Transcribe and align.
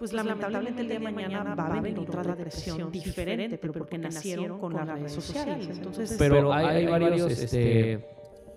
pues 0.00 0.14
lamentablemente 0.14 0.80
el 0.80 0.88
día 0.88 0.98
de 0.98 1.12
mañana 1.12 1.54
va 1.54 1.66
a 1.66 1.80
venir 1.82 1.98
otra 1.98 2.22
depresión 2.22 2.90
diferente, 2.90 3.58
pero 3.58 3.74
porque 3.74 3.98
nacieron 3.98 4.58
con 4.58 4.72
las 4.72 4.88
redes 4.88 5.12
sociales. 5.12 5.68
Entonces, 5.76 6.16
pero 6.18 6.50
hay, 6.54 6.86
varios, 6.86 7.30
este, 7.30 8.02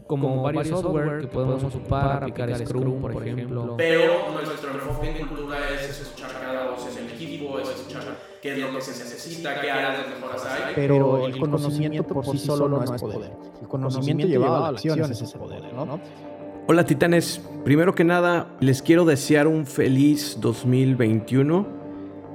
como, 0.07 0.41
varios 0.41 0.69
software 0.69 1.19
que 1.19 1.27
podemos 1.27 1.61
ocupar, 1.61 2.23
aplicar 2.23 2.65
Scrum, 2.65 3.01
por 3.01 3.27
ejemplo. 3.27 3.75
Pero 3.75 4.31
nuestro 4.31 4.71
enfoque 4.71 5.19
en 5.19 5.27
cultura 5.27 5.57
es 5.69 5.99
escuchar 5.99 6.31
cada 6.31 6.71
voz 6.71 6.87
en 6.95 7.07
el 7.07 7.11
equipo, 7.11 7.59
es 7.59 7.67
escuchar 7.67 8.03
qué 8.41 8.53
es 8.53 8.59
lo 8.59 8.73
que 8.73 8.81
se 8.81 9.03
necesita, 9.03 9.59
qué 9.59 9.69
áreas 9.69 10.07
de 10.07 10.15
mejoras 10.15 10.45
hay. 10.45 10.73
Pero 10.75 11.25
el 11.25 11.37
conocimiento 11.37 12.05
por 12.05 12.25
sí 12.25 12.37
solo 12.37 12.69
no 12.69 12.81
es 12.81 13.01
poder. 13.01 13.31
El 13.61 13.67
conocimiento 13.67 14.27
llevado 14.27 14.55
a 14.55 14.61
la 14.61 14.67
acción 14.69 15.11
es 15.11 15.21
ese 15.21 15.37
poder, 15.37 15.73
¿no? 15.73 15.99
Hola 16.65 16.85
titanes, 16.85 17.41
primero 17.65 17.93
que 17.93 18.05
nada 18.05 18.47
les 18.61 18.81
quiero 18.81 19.03
desear 19.03 19.47
un 19.47 19.65
feliz 19.65 20.37
2021, 20.39 21.67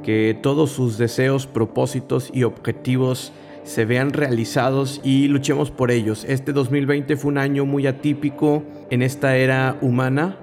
que 0.02 0.38
todos 0.42 0.70
sus 0.70 0.98
deseos, 0.98 1.46
propósitos 1.46 2.30
y 2.34 2.42
objetivos 2.42 3.32
se 3.64 3.86
vean 3.86 4.12
realizados 4.12 5.00
y 5.02 5.28
luchemos 5.28 5.70
por 5.70 5.90
ellos. 5.90 6.26
Este 6.28 6.52
2020 6.52 7.16
fue 7.16 7.30
un 7.30 7.38
año 7.38 7.64
muy 7.64 7.86
atípico 7.86 8.64
en 8.90 9.00
esta 9.00 9.34
era 9.38 9.78
humana 9.80 10.36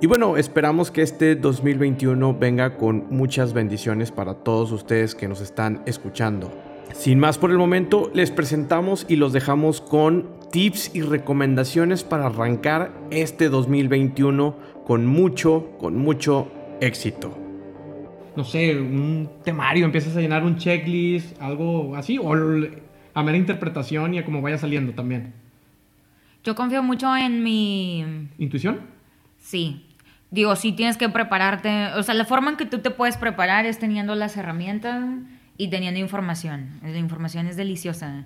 y 0.00 0.06
bueno, 0.06 0.36
esperamos 0.36 0.90
que 0.90 1.02
este 1.02 1.34
2021 1.34 2.36
venga 2.38 2.76
con 2.76 3.06
muchas 3.10 3.52
bendiciones 3.52 4.12
para 4.12 4.34
todos 4.34 4.70
ustedes 4.70 5.16
que 5.16 5.26
nos 5.26 5.40
están 5.40 5.82
escuchando. 5.86 6.52
Sin 6.92 7.18
más 7.18 7.38
por 7.38 7.50
el 7.50 7.58
momento, 7.58 8.10
les 8.14 8.30
presentamos 8.30 9.06
y 9.08 9.16
los 9.16 9.32
dejamos 9.32 9.80
con 9.80 10.28
tips 10.54 10.94
y 10.94 11.02
recomendaciones 11.02 12.04
para 12.04 12.26
arrancar 12.26 12.92
este 13.10 13.48
2021 13.48 14.56
con 14.86 15.04
mucho, 15.04 15.72
con 15.80 15.96
mucho 15.96 16.48
éxito. 16.80 17.36
No 18.36 18.44
sé, 18.44 18.78
un 18.78 19.28
temario, 19.42 19.84
empiezas 19.84 20.16
a 20.16 20.20
llenar 20.20 20.44
un 20.44 20.56
checklist, 20.56 21.42
algo 21.42 21.96
así, 21.96 22.18
o 22.18 22.32
a 22.32 23.22
mera 23.24 23.36
interpretación 23.36 24.14
y 24.14 24.18
a 24.18 24.24
cómo 24.24 24.42
vaya 24.42 24.56
saliendo 24.56 24.92
también. 24.92 25.34
Yo 26.44 26.54
confío 26.54 26.84
mucho 26.84 27.16
en 27.16 27.42
mi... 27.42 28.28
¿Intuición? 28.38 28.78
Sí. 29.40 29.84
Digo, 30.30 30.54
sí 30.54 30.70
tienes 30.70 30.96
que 30.96 31.08
prepararte. 31.08 31.88
O 31.96 32.04
sea, 32.04 32.14
la 32.14 32.26
forma 32.26 32.52
en 32.52 32.56
que 32.56 32.66
tú 32.66 32.78
te 32.78 32.92
puedes 32.92 33.16
preparar 33.16 33.66
es 33.66 33.80
teniendo 33.80 34.14
las 34.14 34.36
herramientas 34.36 35.04
y 35.58 35.66
teniendo 35.66 35.98
información. 35.98 36.78
La 36.80 36.96
información 36.96 37.48
es 37.48 37.56
deliciosa. 37.56 38.24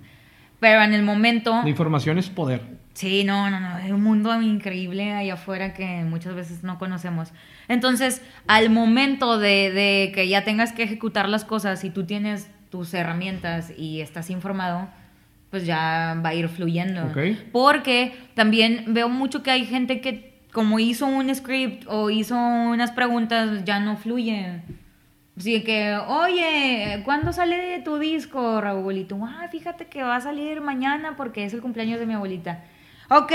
Pero 0.59 0.81
en 0.81 0.93
el 0.93 1.03
momento... 1.03 1.61
La 1.63 1.69
información 1.69 2.17
es 2.17 2.29
poder. 2.29 2.61
Sí, 2.93 3.23
no, 3.23 3.49
no, 3.49 3.59
no. 3.59 3.75
Hay 3.75 3.91
un 3.91 4.03
mundo 4.03 4.41
increíble 4.41 5.13
ahí 5.13 5.29
afuera 5.29 5.73
que 5.73 6.03
muchas 6.03 6.35
veces 6.35 6.63
no 6.63 6.77
conocemos. 6.77 7.29
Entonces, 7.67 8.21
al 8.47 8.69
momento 8.69 9.37
de, 9.37 9.71
de 9.71 10.11
que 10.13 10.27
ya 10.27 10.43
tengas 10.43 10.73
que 10.73 10.83
ejecutar 10.83 11.29
las 11.29 11.45
cosas 11.45 11.83
y 11.83 11.89
tú 11.91 12.05
tienes 12.05 12.49
tus 12.69 12.93
herramientas 12.93 13.71
y 13.77 14.01
estás 14.01 14.29
informado, 14.29 14.89
pues 15.49 15.65
ya 15.65 16.19
va 16.23 16.29
a 16.29 16.33
ir 16.33 16.49
fluyendo. 16.49 17.05
Okay. 17.07 17.49
Porque 17.51 18.13
también 18.33 18.85
veo 18.87 19.09
mucho 19.09 19.43
que 19.43 19.51
hay 19.51 19.65
gente 19.65 20.01
que 20.01 20.29
como 20.51 20.79
hizo 20.79 21.05
un 21.05 21.33
script 21.33 21.85
o 21.87 22.09
hizo 22.09 22.35
unas 22.35 22.91
preguntas, 22.91 23.63
ya 23.65 23.79
no 23.79 23.97
fluye. 23.97 24.61
Así 25.39 25.63
que, 25.63 25.95
oye, 25.95 27.01
¿cuándo 27.05 27.31
sale 27.31 27.81
tu 27.85 27.97
disco, 27.97 28.59
Raúl? 28.59 28.97
Y 28.97 29.05
tú, 29.05 29.25
ah, 29.25 29.47
fíjate 29.49 29.87
que 29.87 30.03
va 30.03 30.17
a 30.17 30.21
salir 30.21 30.59
mañana 30.59 31.15
porque 31.15 31.45
es 31.45 31.53
el 31.53 31.61
cumpleaños 31.61 31.97
de 31.97 32.05
mi 32.05 32.13
abuelita. 32.13 32.61
Ok, 33.11 33.31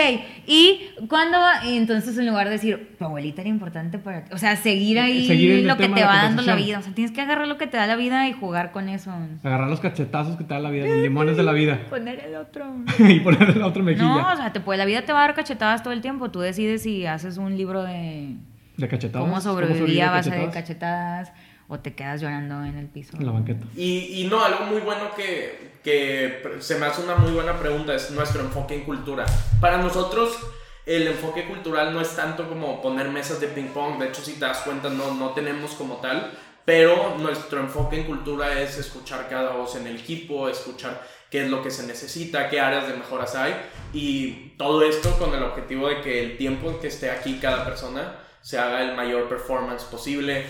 ¿y 0.46 0.82
cuándo 1.08 1.38
va? 1.38 1.64
Y 1.64 1.76
entonces 1.76 2.16
en 2.16 2.26
lugar 2.26 2.46
de 2.46 2.52
decir, 2.52 2.94
tu 2.96 3.04
abuelita 3.06 3.40
era 3.40 3.50
importante 3.50 3.98
para 3.98 4.22
ti. 4.22 4.30
O 4.32 4.38
sea, 4.38 4.54
seguir 4.54 5.00
ahí 5.00 5.26
Seguir 5.26 5.64
lo 5.64 5.76
que 5.76 5.88
te 5.88 6.04
va 6.04 6.16
dando 6.16 6.42
la 6.42 6.54
vida. 6.54 6.78
O 6.78 6.82
sea, 6.82 6.94
tienes 6.94 7.10
que 7.10 7.22
agarrar 7.22 7.48
lo 7.48 7.58
que 7.58 7.66
te 7.66 7.76
da 7.76 7.86
la 7.86 7.96
vida 7.96 8.28
y 8.28 8.34
jugar 8.34 8.70
con 8.70 8.88
eso. 8.88 9.10
Agarrar 9.42 9.68
los 9.68 9.80
cachetazos 9.80 10.36
que 10.36 10.44
te 10.44 10.54
da 10.54 10.60
la 10.60 10.70
vida, 10.70 10.86
los 10.86 10.98
limones 10.98 11.36
de 11.36 11.42
la 11.42 11.52
vida. 11.52 11.80
Poner 11.90 12.20
el 12.20 12.36
otro. 12.36 12.66
y 12.98 13.18
ponerle 13.20 13.58
la 13.58 13.66
otra 13.66 13.82
mejilla. 13.82 14.04
No, 14.04 14.32
o 14.32 14.36
sea, 14.36 14.52
te 14.52 14.60
puede, 14.60 14.78
la 14.78 14.84
vida 14.84 15.02
te 15.02 15.12
va 15.12 15.20
a 15.20 15.26
dar 15.26 15.34
cachetadas 15.34 15.82
todo 15.82 15.92
el 15.92 16.02
tiempo. 16.02 16.30
Tú 16.30 16.40
decides 16.40 16.82
si 16.82 17.06
haces 17.06 17.38
un 17.38 17.56
libro 17.56 17.82
de 17.82 18.36
¿De 18.76 18.88
cachetadas? 18.88 19.26
cómo 19.26 19.40
sobrevivir 19.40 20.02
a 20.02 20.10
base 20.10 20.30
de 20.30 20.50
cachetadas? 20.50 21.32
O 21.68 21.78
te 21.80 21.94
quedas 21.94 22.20
llorando 22.20 22.64
en 22.64 22.76
el 22.76 22.86
piso. 22.88 23.16
En 23.16 23.26
la 23.26 23.32
banqueta. 23.32 23.64
Y, 23.76 24.22
y 24.22 24.26
no, 24.28 24.44
algo 24.44 24.66
muy 24.66 24.80
bueno 24.80 25.14
que, 25.16 25.72
que 25.82 26.58
se 26.60 26.78
me 26.78 26.86
hace 26.86 27.02
una 27.02 27.16
muy 27.16 27.32
buena 27.32 27.58
pregunta 27.58 27.94
es 27.94 28.10
nuestro 28.10 28.42
enfoque 28.42 28.74
en 28.74 28.84
cultura. 28.84 29.24
Para 29.60 29.78
nosotros, 29.78 30.36
el 30.86 31.06
enfoque 31.06 31.46
cultural 31.46 31.94
no 31.94 32.00
es 32.00 32.14
tanto 32.14 32.48
como 32.48 32.82
poner 32.82 33.08
mesas 33.08 33.40
de 33.40 33.48
ping 33.48 33.68
pong, 33.68 33.98
de 33.98 34.08
hecho, 34.08 34.22
si 34.22 34.34
te 34.34 34.40
das 34.40 34.58
cuenta, 34.58 34.90
no, 34.90 35.14
no 35.14 35.30
tenemos 35.30 35.72
como 35.72 35.96
tal, 35.96 36.30
pero 36.64 37.16
nuestro 37.18 37.60
enfoque 37.60 38.00
en 38.00 38.04
cultura 38.04 38.60
es 38.60 38.78
escuchar 38.78 39.28
cada 39.28 39.52
voz 39.52 39.76
en 39.76 39.86
el 39.86 39.96
equipo, 39.96 40.48
escuchar 40.48 41.02
qué 41.30 41.44
es 41.44 41.50
lo 41.50 41.62
que 41.62 41.70
se 41.70 41.86
necesita, 41.86 42.48
qué 42.48 42.60
áreas 42.60 42.86
de 42.86 42.94
mejoras 42.94 43.34
hay, 43.34 43.54
y 43.92 44.54
todo 44.56 44.82
esto 44.82 45.18
con 45.18 45.34
el 45.34 45.42
objetivo 45.42 45.88
de 45.88 46.00
que 46.00 46.22
el 46.22 46.36
tiempo 46.36 46.70
en 46.70 46.78
que 46.78 46.88
esté 46.88 47.10
aquí 47.10 47.38
cada 47.40 47.64
persona 47.64 48.18
se 48.40 48.58
haga 48.58 48.82
el 48.82 48.94
mayor 48.94 49.28
performance 49.28 49.84
posible, 49.84 50.44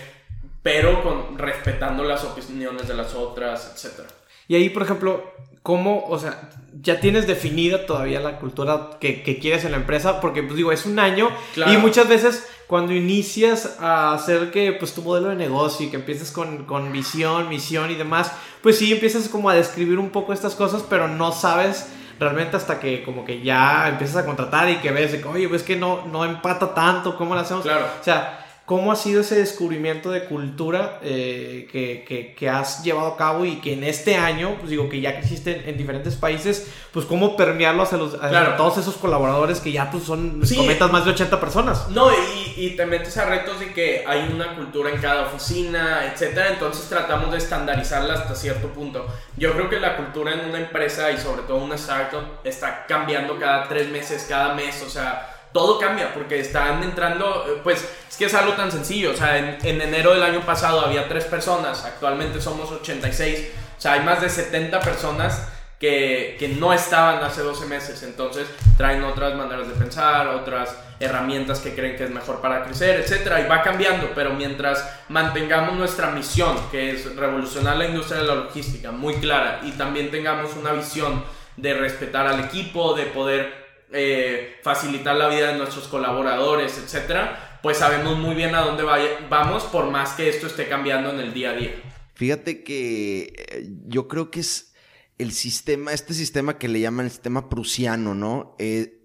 pero 0.65 1.03
con, 1.03 1.37
respetando 1.37 2.03
las 2.03 2.23
opiniones 2.23 2.87
de 2.87 2.95
las 2.95 3.13
otras, 3.13 3.71
etc. 3.75 3.99
Y 4.47 4.55
ahí, 4.55 4.71
por 4.71 4.81
ejemplo, 4.81 5.23
¿cómo, 5.61 6.03
o 6.07 6.17
sea, 6.17 6.49
ya 6.81 6.99
tienes 6.99 7.27
definida 7.27 7.85
todavía 7.85 8.19
la 8.19 8.39
cultura 8.39 8.89
que, 8.99 9.21
que 9.21 9.37
quieres 9.37 9.63
en 9.63 9.73
la 9.73 9.77
empresa? 9.77 10.19
Porque, 10.19 10.41
pues 10.41 10.55
digo, 10.55 10.71
es 10.71 10.87
un 10.87 10.97
año 10.97 11.29
Claro. 11.53 11.71
y 11.71 11.77
muchas 11.77 12.09
veces 12.09 12.49
cuando 12.65 12.93
inicias 12.93 13.77
a 13.79 14.15
hacer 14.15 14.49
que, 14.49 14.71
pues, 14.71 14.95
tu 14.95 15.03
modelo 15.03 15.27
de 15.27 15.35
negocio 15.35 15.85
y 15.85 15.91
que 15.91 15.97
empieces 15.97 16.31
con, 16.31 16.65
con 16.65 16.91
visión, 16.91 17.47
misión 17.47 17.91
y 17.91 17.95
demás, 17.95 18.31
pues 18.63 18.79
sí, 18.79 18.91
empiezas 18.91 19.29
como 19.29 19.51
a 19.51 19.53
describir 19.53 19.99
un 19.99 20.09
poco 20.09 20.33
estas 20.33 20.55
cosas, 20.55 20.83
pero 20.89 21.07
no 21.07 21.31
sabes 21.31 21.89
realmente 22.19 22.57
hasta 22.57 22.79
que 22.79 23.03
como 23.03 23.23
que 23.23 23.43
ya 23.43 23.87
empiezas 23.87 24.15
a 24.15 24.25
contratar 24.25 24.67
y 24.71 24.77
que 24.77 24.89
ves 24.89 25.23
oye, 25.25 25.47
pues 25.47 25.61
que 25.61 25.75
no, 25.75 26.07
no 26.07 26.25
empata 26.25 26.73
tanto, 26.73 27.15
¿cómo 27.17 27.35
lo 27.35 27.41
hacemos? 27.41 27.61
Claro. 27.61 27.85
O 28.01 28.03
sea, 28.03 28.44
¿cómo 28.65 28.91
ha 28.91 28.95
sido 28.95 29.21
ese 29.21 29.35
descubrimiento 29.35 30.09
de 30.09 30.25
cultura 30.25 30.99
eh, 31.03 31.67
que, 31.71 32.03
que- 32.07 32.33
que 32.33 32.49
has 32.49 32.83
llevado 32.83 33.07
a 33.07 33.17
cabo 33.17 33.45
y 33.45 33.57
que 33.61 33.73
en 33.73 33.83
este 33.83 34.15
año, 34.15 34.55
pues 34.57 34.71
digo, 34.71 34.89
que 34.89 35.01
ya 35.01 35.13
que 35.13 35.19
existe 35.19 35.59
en, 35.59 35.69
en 35.69 35.77
diferentes 35.77 36.15
países, 36.15 36.67
pues 36.91 37.05
cómo 37.05 37.37
permearlo 37.37 37.83
hacia, 37.83 37.97
los, 37.99 38.15
hacia 38.15 38.29
Claro. 38.29 38.55
todos 38.55 38.77
esos 38.79 38.95
colaboradores 38.95 39.59
que 39.59 39.71
ya 39.71 39.91
pues 39.91 40.03
son, 40.03 40.41
Sí. 40.45 40.57
más 40.91 41.05
de 41.05 41.11
80 41.11 41.39
personas? 41.39 41.89
No, 41.89 42.09
y, 42.11 42.53
y 42.65 42.69
te 42.75 42.85
metes 42.87 43.15
a 43.17 43.25
retos 43.25 43.59
de 43.59 43.71
que 43.71 44.03
hay 44.07 44.29
una 44.33 44.55
cultura 44.55 44.89
en 44.89 44.97
cada 44.99 45.27
oficina, 45.27 46.09
etcétera. 46.11 46.49
Entonces 46.49 46.89
tratamos 46.89 47.31
de 47.31 47.37
estandarizarla 47.37 48.13
hasta 48.15 48.33
cierto 48.35 48.69
punto. 48.69 49.05
Yo 49.37 49.53
creo 49.53 49.69
que 49.69 49.79
la 49.79 49.95
cultura 49.97 50.33
en 50.33 50.49
una 50.49 50.57
empresa 50.59 51.11
y 51.11 51.17
sobre 51.17 51.43
todo 51.43 51.57
una 51.57 51.75
startup 51.75 52.23
está 52.43 52.85
cambiando 52.87 53.37
cada 53.39 53.67
tres 53.67 53.89
meses, 53.89 54.25
cada 54.27 54.55
mes. 54.55 54.81
O 54.81 54.89
sea, 54.89 55.34
todo 55.55 55.79
cambia 55.79 56.13
porque 56.13 56.41
están 56.41 56.83
entrando, 56.83 57.45
eh, 57.47 57.61
pues 57.63 57.89
es 58.09 58.17
que 58.17 58.25
es 58.25 58.33
algo 58.33 58.55
tan 58.55 58.69
sencillo. 58.73 59.11
O 59.11 59.15
sea, 59.15 59.37
en, 59.37 59.57
en 59.63 59.81
enero 59.81 60.13
del 60.13 60.21
año 60.21 60.41
pasado 60.41 60.81
había 60.81 61.07
tres 61.07 61.23
personas, 61.23 61.85
actualmente 61.85 62.41
somos 62.41 62.69
86. 62.73 63.51
O 63.77 63.81
sea, 63.81 63.93
hay 63.93 64.01
más 64.01 64.19
de 64.19 64.27
70 64.27 64.81
personas 64.81 65.47
que, 65.79 66.35
que 66.37 66.49
no 66.49 66.73
estaban 66.73 67.23
hace 67.23 67.41
12 67.41 67.67
meses. 67.67 68.03
Entonces 68.03 68.47
traen 68.75 69.01
otras 69.05 69.33
maneras 69.35 69.69
de 69.69 69.75
pensar, 69.75 70.27
otras 70.27 70.75
herramientas 70.99 71.59
que 71.59 71.73
creen 71.73 71.95
que 71.95 72.03
es 72.03 72.11
mejor 72.11 72.41
para 72.41 72.65
crecer, 72.65 72.99
etcétera, 72.99 73.39
y 73.39 73.47
va 73.47 73.61
cambiando, 73.61 74.11
pero 74.13 74.33
mientras 74.33 74.85
mantengamos 75.07 75.75
nuestra 75.75 76.11
misión, 76.11 76.57
que 76.69 76.91
es 76.91 77.15
revolucionar 77.15 77.77
la 77.77 77.85
industria 77.85 78.19
de 78.19 78.27
la 78.27 78.35
logística, 78.35 78.91
muy 78.91 79.15
clara, 79.15 79.61
y 79.63 79.71
también 79.71 80.11
tengamos 80.11 80.53
una 80.57 80.73
visión 80.73 81.23
de 81.55 81.73
respetar 81.75 82.27
al 82.27 82.41
equipo, 82.41 82.93
de 82.93 83.05
poder 83.05 83.64
eh, 83.95 84.57
facilitar 84.61 85.15
la 85.15 85.29
vida 85.29 85.51
de 85.51 85.57
nuestros 85.57 85.87
colaboradores, 85.87 86.77
etcétera, 86.77 87.59
pues 87.63 87.77
sabemos 87.77 88.17
muy 88.17 88.35
bien 88.35 88.53
a 88.53 88.61
dónde 88.61 88.83
vamos, 88.83 89.63
por 89.63 89.89
más 89.89 90.13
que 90.13 90.29
esto 90.29 90.47
esté 90.47 90.67
cambiando 90.67 91.09
en 91.11 91.19
el 91.19 91.33
día 91.33 91.51
a 91.51 91.53
día. 91.55 91.71
Fíjate 92.13 92.63
que 92.63 93.33
eh, 93.49 93.69
yo 93.87 94.07
creo 94.07 94.29
que 94.29 94.41
es 94.41 94.73
el 95.17 95.31
sistema, 95.31 95.93
este 95.93 96.13
sistema 96.13 96.57
que 96.57 96.67
le 96.67 96.79
llaman 96.79 97.05
el 97.05 97.11
sistema 97.11 97.49
prusiano, 97.49 98.13
¿no? 98.13 98.55
Eh, 98.59 98.99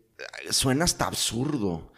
suena 0.51 0.85
hasta 0.85 1.07
absurdo. 1.07 1.93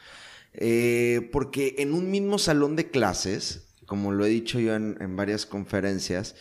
Porque 1.33 1.77
en 1.79 1.95
un 1.95 2.11
mismo 2.11 2.39
salón 2.39 2.77
de 2.77 2.91
clases, 2.91 3.73
como 3.87 4.13
lo 4.13 4.25
he 4.25 4.29
dicho 4.29 4.61
yo 4.61 4.75
en, 4.75 4.97
en 5.01 5.17
varias 5.17 5.47
conferencias, 5.47 6.35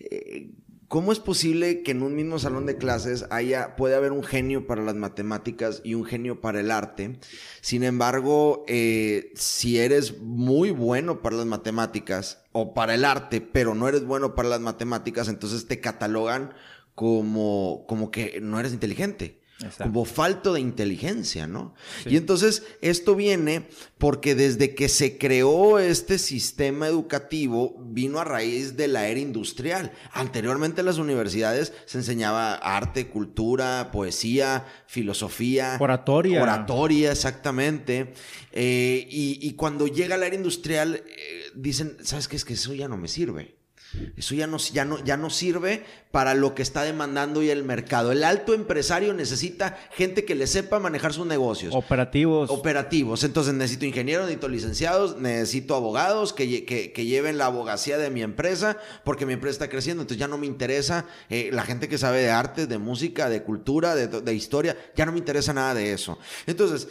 eh, 0.00 0.50
¿cómo 0.88 1.12
es 1.12 1.18
posible 1.18 1.82
que 1.82 1.92
en 1.92 2.02
un 2.02 2.14
mismo 2.14 2.38
salón 2.38 2.66
de 2.66 2.76
clases 2.76 3.26
haya, 3.30 3.76
puede 3.76 3.94
haber 3.94 4.12
un 4.12 4.22
genio 4.22 4.66
para 4.66 4.82
las 4.82 4.94
matemáticas 4.94 5.80
y 5.84 5.94
un 5.94 6.04
genio 6.04 6.40
para 6.40 6.60
el 6.60 6.70
arte? 6.70 7.18
Sin 7.60 7.84
embargo, 7.84 8.64
eh, 8.68 9.32
si 9.34 9.78
eres 9.78 10.18
muy 10.20 10.70
bueno 10.70 11.22
para 11.22 11.36
las 11.36 11.46
matemáticas 11.46 12.42
o 12.52 12.74
para 12.74 12.94
el 12.94 13.04
arte, 13.04 13.40
pero 13.40 13.74
no 13.74 13.88
eres 13.88 14.04
bueno 14.04 14.34
para 14.34 14.48
las 14.48 14.60
matemáticas, 14.60 15.28
entonces 15.28 15.66
te 15.66 15.80
catalogan 15.80 16.54
como, 16.94 17.84
como 17.86 18.10
que 18.10 18.40
no 18.40 18.58
eres 18.58 18.72
inteligente. 18.72 19.40
Como 19.78 20.04
falto 20.04 20.52
de 20.52 20.60
inteligencia, 20.60 21.46
¿no? 21.46 21.74
Y 22.04 22.16
entonces 22.16 22.64
esto 22.82 23.14
viene 23.14 23.68
porque 23.96 24.34
desde 24.34 24.74
que 24.74 24.88
se 24.90 25.16
creó 25.16 25.78
este 25.78 26.18
sistema 26.18 26.88
educativo 26.88 27.74
vino 27.80 28.18
a 28.18 28.24
raíz 28.24 28.76
de 28.76 28.88
la 28.88 29.08
era 29.08 29.18
industrial. 29.18 29.92
Anteriormente 30.12 30.80
en 30.80 30.86
las 30.86 30.98
universidades 30.98 31.72
se 31.86 31.98
enseñaba 31.98 32.54
arte, 32.54 33.08
cultura, 33.08 33.90
poesía, 33.92 34.66
filosofía. 34.86 35.78
Oratoria. 35.80 36.42
Oratoria, 36.42 37.12
exactamente. 37.12 38.12
Eh, 38.52 39.06
y, 39.08 39.52
cuando 39.54 39.86
llega 39.86 40.18
la 40.18 40.26
era 40.26 40.36
industrial, 40.36 41.02
eh, 41.06 41.50
dicen, 41.54 41.96
¿sabes 42.02 42.28
qué? 42.28 42.36
Es 42.36 42.44
que 42.44 42.54
eso 42.54 42.74
ya 42.74 42.88
no 42.88 42.98
me 42.98 43.08
sirve. 43.08 43.56
Eso 44.16 44.34
ya 44.34 44.46
no, 44.46 44.58
ya, 44.58 44.84
no, 44.84 45.02
ya 45.04 45.16
no 45.16 45.30
sirve 45.30 45.84
para 46.10 46.34
lo 46.34 46.54
que 46.54 46.62
está 46.62 46.82
demandando 46.82 47.40
hoy 47.40 47.50
el 47.50 47.62
mercado. 47.62 48.10
El 48.10 48.24
alto 48.24 48.54
empresario 48.54 49.12
necesita 49.12 49.76
gente 49.92 50.24
que 50.24 50.34
le 50.34 50.46
sepa 50.46 50.78
manejar 50.78 51.12
sus 51.12 51.26
negocios. 51.26 51.74
Operativos. 51.74 52.50
Operativos. 52.50 53.22
Entonces 53.22 53.52
necesito 53.54 53.84
ingenieros, 53.84 54.24
necesito 54.24 54.48
licenciados, 54.48 55.18
necesito 55.18 55.74
abogados 55.74 56.32
que, 56.32 56.64
que, 56.64 57.04
lleven 57.06 57.38
la 57.38 57.46
abogacía 57.46 57.98
de 57.98 58.10
mi 58.10 58.22
empresa 58.22 58.78
porque 59.04 59.26
mi 59.26 59.34
empresa 59.34 59.52
está 59.52 59.68
creciendo. 59.68 60.02
Entonces 60.02 60.18
ya 60.18 60.28
no 60.28 60.38
me 60.38 60.46
interesa 60.46 61.04
eh, 61.28 61.50
la 61.52 61.62
gente 61.62 61.88
que 61.88 61.98
sabe 61.98 62.22
de 62.22 62.30
arte, 62.30 62.66
de 62.66 62.78
música, 62.78 63.28
de 63.28 63.42
cultura, 63.42 63.94
de, 63.94 64.08
de 64.08 64.34
historia. 64.34 64.76
Ya 64.96 65.04
no 65.04 65.12
me 65.12 65.18
interesa 65.18 65.52
nada 65.52 65.74
de 65.74 65.92
eso. 65.92 66.18
Entonces, 66.46 66.88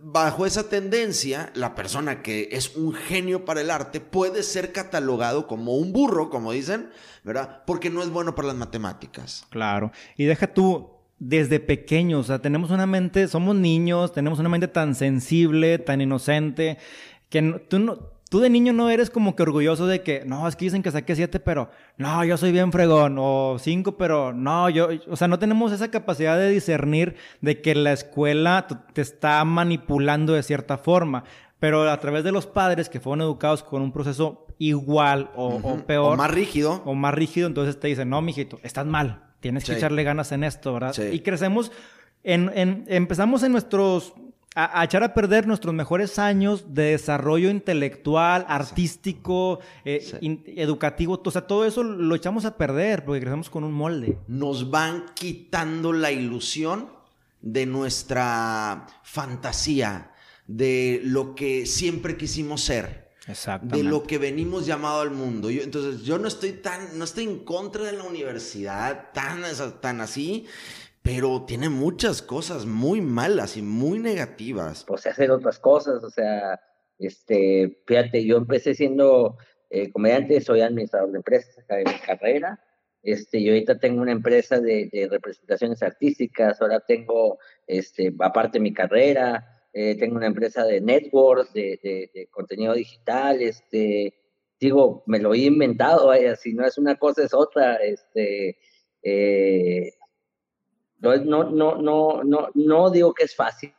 bajo 0.00 0.46
esa 0.46 0.68
tendencia, 0.68 1.50
la 1.54 1.74
persona 1.74 2.22
que 2.22 2.50
es 2.52 2.76
un 2.76 2.94
genio 2.94 3.44
para 3.44 3.62
el 3.62 3.70
arte 3.70 4.00
puede 4.00 4.42
ser 4.44 4.72
catalogado 4.72 5.46
como 5.46 5.76
un 5.76 5.92
burro, 5.92 6.03
como 6.30 6.52
dicen 6.52 6.90
¿verdad? 7.24 7.62
Porque 7.66 7.90
no 7.90 8.02
es 8.02 8.10
bueno 8.10 8.34
para 8.34 8.48
las 8.48 8.56
matemáticas. 8.56 9.46
Claro. 9.50 9.90
Y 10.16 10.24
deja 10.24 10.46
tú, 10.46 10.90
desde 11.18 11.58
pequeños, 11.58 12.20
o 12.20 12.24
sea, 12.24 12.38
tenemos 12.40 12.70
una 12.70 12.86
mente, 12.86 13.26
somos 13.28 13.56
niños, 13.56 14.12
tenemos 14.12 14.38
una 14.38 14.48
mente 14.48 14.68
tan 14.68 14.94
sensible, 14.94 15.78
tan 15.78 16.00
inocente, 16.00 16.78
que 17.28 17.42
tú 17.68 17.78
no... 17.78 18.14
Tú 18.30 18.40
de 18.40 18.50
niño 18.50 18.72
no 18.72 18.90
eres 18.90 19.10
como 19.10 19.36
que 19.36 19.44
orgulloso 19.44 19.86
de 19.86 20.02
que, 20.02 20.24
no, 20.24 20.48
es 20.48 20.56
que 20.56 20.64
dicen 20.64 20.82
que 20.82 20.90
saqué 20.90 21.14
siete, 21.14 21.38
pero 21.38 21.70
no, 21.98 22.24
yo 22.24 22.36
soy 22.36 22.50
bien 22.50 22.72
fregón, 22.72 23.16
o 23.16 23.58
cinco, 23.60 23.96
pero 23.96 24.32
no, 24.32 24.68
yo, 24.70 24.88
o 25.08 25.14
sea, 25.14 25.28
no 25.28 25.38
tenemos 25.38 25.70
esa 25.70 25.92
capacidad 25.92 26.36
de 26.36 26.50
discernir 26.50 27.14
de 27.42 27.60
que 27.60 27.76
la 27.76 27.92
escuela 27.92 28.66
te 28.92 29.02
está 29.02 29.44
manipulando 29.44 30.32
de 30.32 30.42
cierta 30.42 30.78
forma 30.78 31.22
pero 31.64 31.88
a 31.90 31.98
través 31.98 32.24
de 32.24 32.30
los 32.30 32.46
padres 32.46 32.90
que 32.90 33.00
fueron 33.00 33.22
educados 33.22 33.62
con 33.62 33.80
un 33.80 33.90
proceso 33.90 34.43
igual 34.58 35.30
o, 35.34 35.78
peor. 35.86 36.14
O 36.14 36.16
más 36.16 36.30
rígido. 36.30 36.82
O 36.84 36.94
más 36.94 37.14
rígido, 37.14 37.46
entonces 37.46 37.78
te 37.78 37.88
dicen, 37.88 38.08
no, 38.08 38.22
mijito, 38.22 38.58
estás 38.62 38.86
mal, 38.86 39.24
tienes 39.40 39.64
que 39.64 39.74
echarle 39.74 40.04
ganas 40.04 40.32
en 40.32 40.44
esto, 40.44 40.72
¿verdad? 40.72 40.96
Y 41.12 41.20
crecemos, 41.20 41.72
en, 42.22 42.84
empezamos 42.88 43.42
en 43.42 43.52
nuestros, 43.52 44.14
a, 44.54 44.84
echar 44.84 45.02
a 45.02 45.14
perder 45.14 45.46
nuestros 45.46 45.74
mejores 45.74 46.18
años 46.18 46.74
de 46.74 46.90
desarrollo 46.90 47.50
intelectual, 47.50 48.46
artístico, 48.48 49.60
eh, 49.84 50.02
educativo, 50.56 51.20
o 51.24 51.30
sea, 51.30 51.46
todo 51.46 51.64
eso 51.64 51.82
lo 51.82 52.14
echamos 52.14 52.44
a 52.44 52.56
perder 52.56 53.04
porque 53.04 53.20
crecemos 53.20 53.50
con 53.50 53.64
un 53.64 53.72
molde. 53.72 54.18
Nos 54.28 54.70
van 54.70 55.06
quitando 55.14 55.92
la 55.92 56.12
ilusión 56.12 56.88
de 57.42 57.66
nuestra 57.66 58.86
fantasía 59.02 60.10
de 60.46 61.00
lo 61.04 61.34
que 61.34 61.66
siempre 61.66 62.16
quisimos 62.16 62.62
ser. 62.62 63.03
De 63.62 63.82
lo 63.82 64.02
que 64.02 64.18
venimos 64.18 64.66
llamado 64.66 65.00
al 65.00 65.10
mundo. 65.10 65.50
Yo, 65.50 65.62
entonces, 65.62 66.02
yo 66.02 66.18
no 66.18 66.28
estoy 66.28 66.52
tan, 66.52 66.98
no 66.98 67.04
estoy 67.04 67.24
en 67.24 67.44
contra 67.44 67.84
de 67.84 67.92
la 67.92 68.04
universidad 68.04 69.12
tan, 69.12 69.42
tan 69.80 70.00
así, 70.02 70.46
pero 71.02 71.44
tiene 71.46 71.70
muchas 71.70 72.20
cosas 72.20 72.66
muy 72.66 73.00
malas 73.00 73.56
y 73.56 73.62
muy 73.62 73.98
negativas. 73.98 74.84
Pues 74.84 75.06
hacer 75.06 75.30
otras 75.30 75.58
cosas, 75.58 76.04
o 76.04 76.10
sea, 76.10 76.60
este, 76.98 77.82
fíjate, 77.86 78.24
yo 78.26 78.36
empecé 78.36 78.74
siendo 78.74 79.38
eh, 79.70 79.90
comediante, 79.90 80.40
soy 80.40 80.60
administrador 80.60 81.10
de 81.10 81.18
empresas, 81.18 81.58
acabé 81.58 81.84
mi 81.84 81.98
carrera. 82.06 82.62
Este, 83.02 83.42
yo 83.42 83.52
ahorita 83.52 83.78
tengo 83.78 84.02
una 84.02 84.12
empresa 84.12 84.60
de, 84.60 84.88
de 84.92 85.08
representaciones 85.10 85.82
artísticas, 85.82 86.60
ahora 86.60 86.80
tengo, 86.80 87.38
este, 87.66 88.14
aparte 88.20 88.60
mi 88.60 88.72
carrera, 88.72 89.53
eh, 89.76 89.96
tengo 89.98 90.14
una 90.14 90.28
empresa 90.28 90.64
de 90.64 90.80
networks, 90.80 91.52
de, 91.52 92.28
contenido 92.30 92.74
digital, 92.74 93.42
este, 93.42 94.14
digo, 94.60 95.02
me 95.06 95.18
lo 95.18 95.34
he 95.34 95.38
inventado, 95.38 96.12
si 96.36 96.54
no 96.54 96.64
es 96.64 96.78
una 96.78 96.94
cosa 96.94 97.24
es 97.24 97.34
otra, 97.34 97.74
este, 97.76 98.56
eh, 99.02 99.92
no, 101.00 101.16
no, 101.16 101.44
no, 101.50 102.22
no, 102.22 102.50
no, 102.54 102.90
digo 102.90 103.12
que 103.12 103.24
es 103.24 103.34
fácil, 103.34 103.74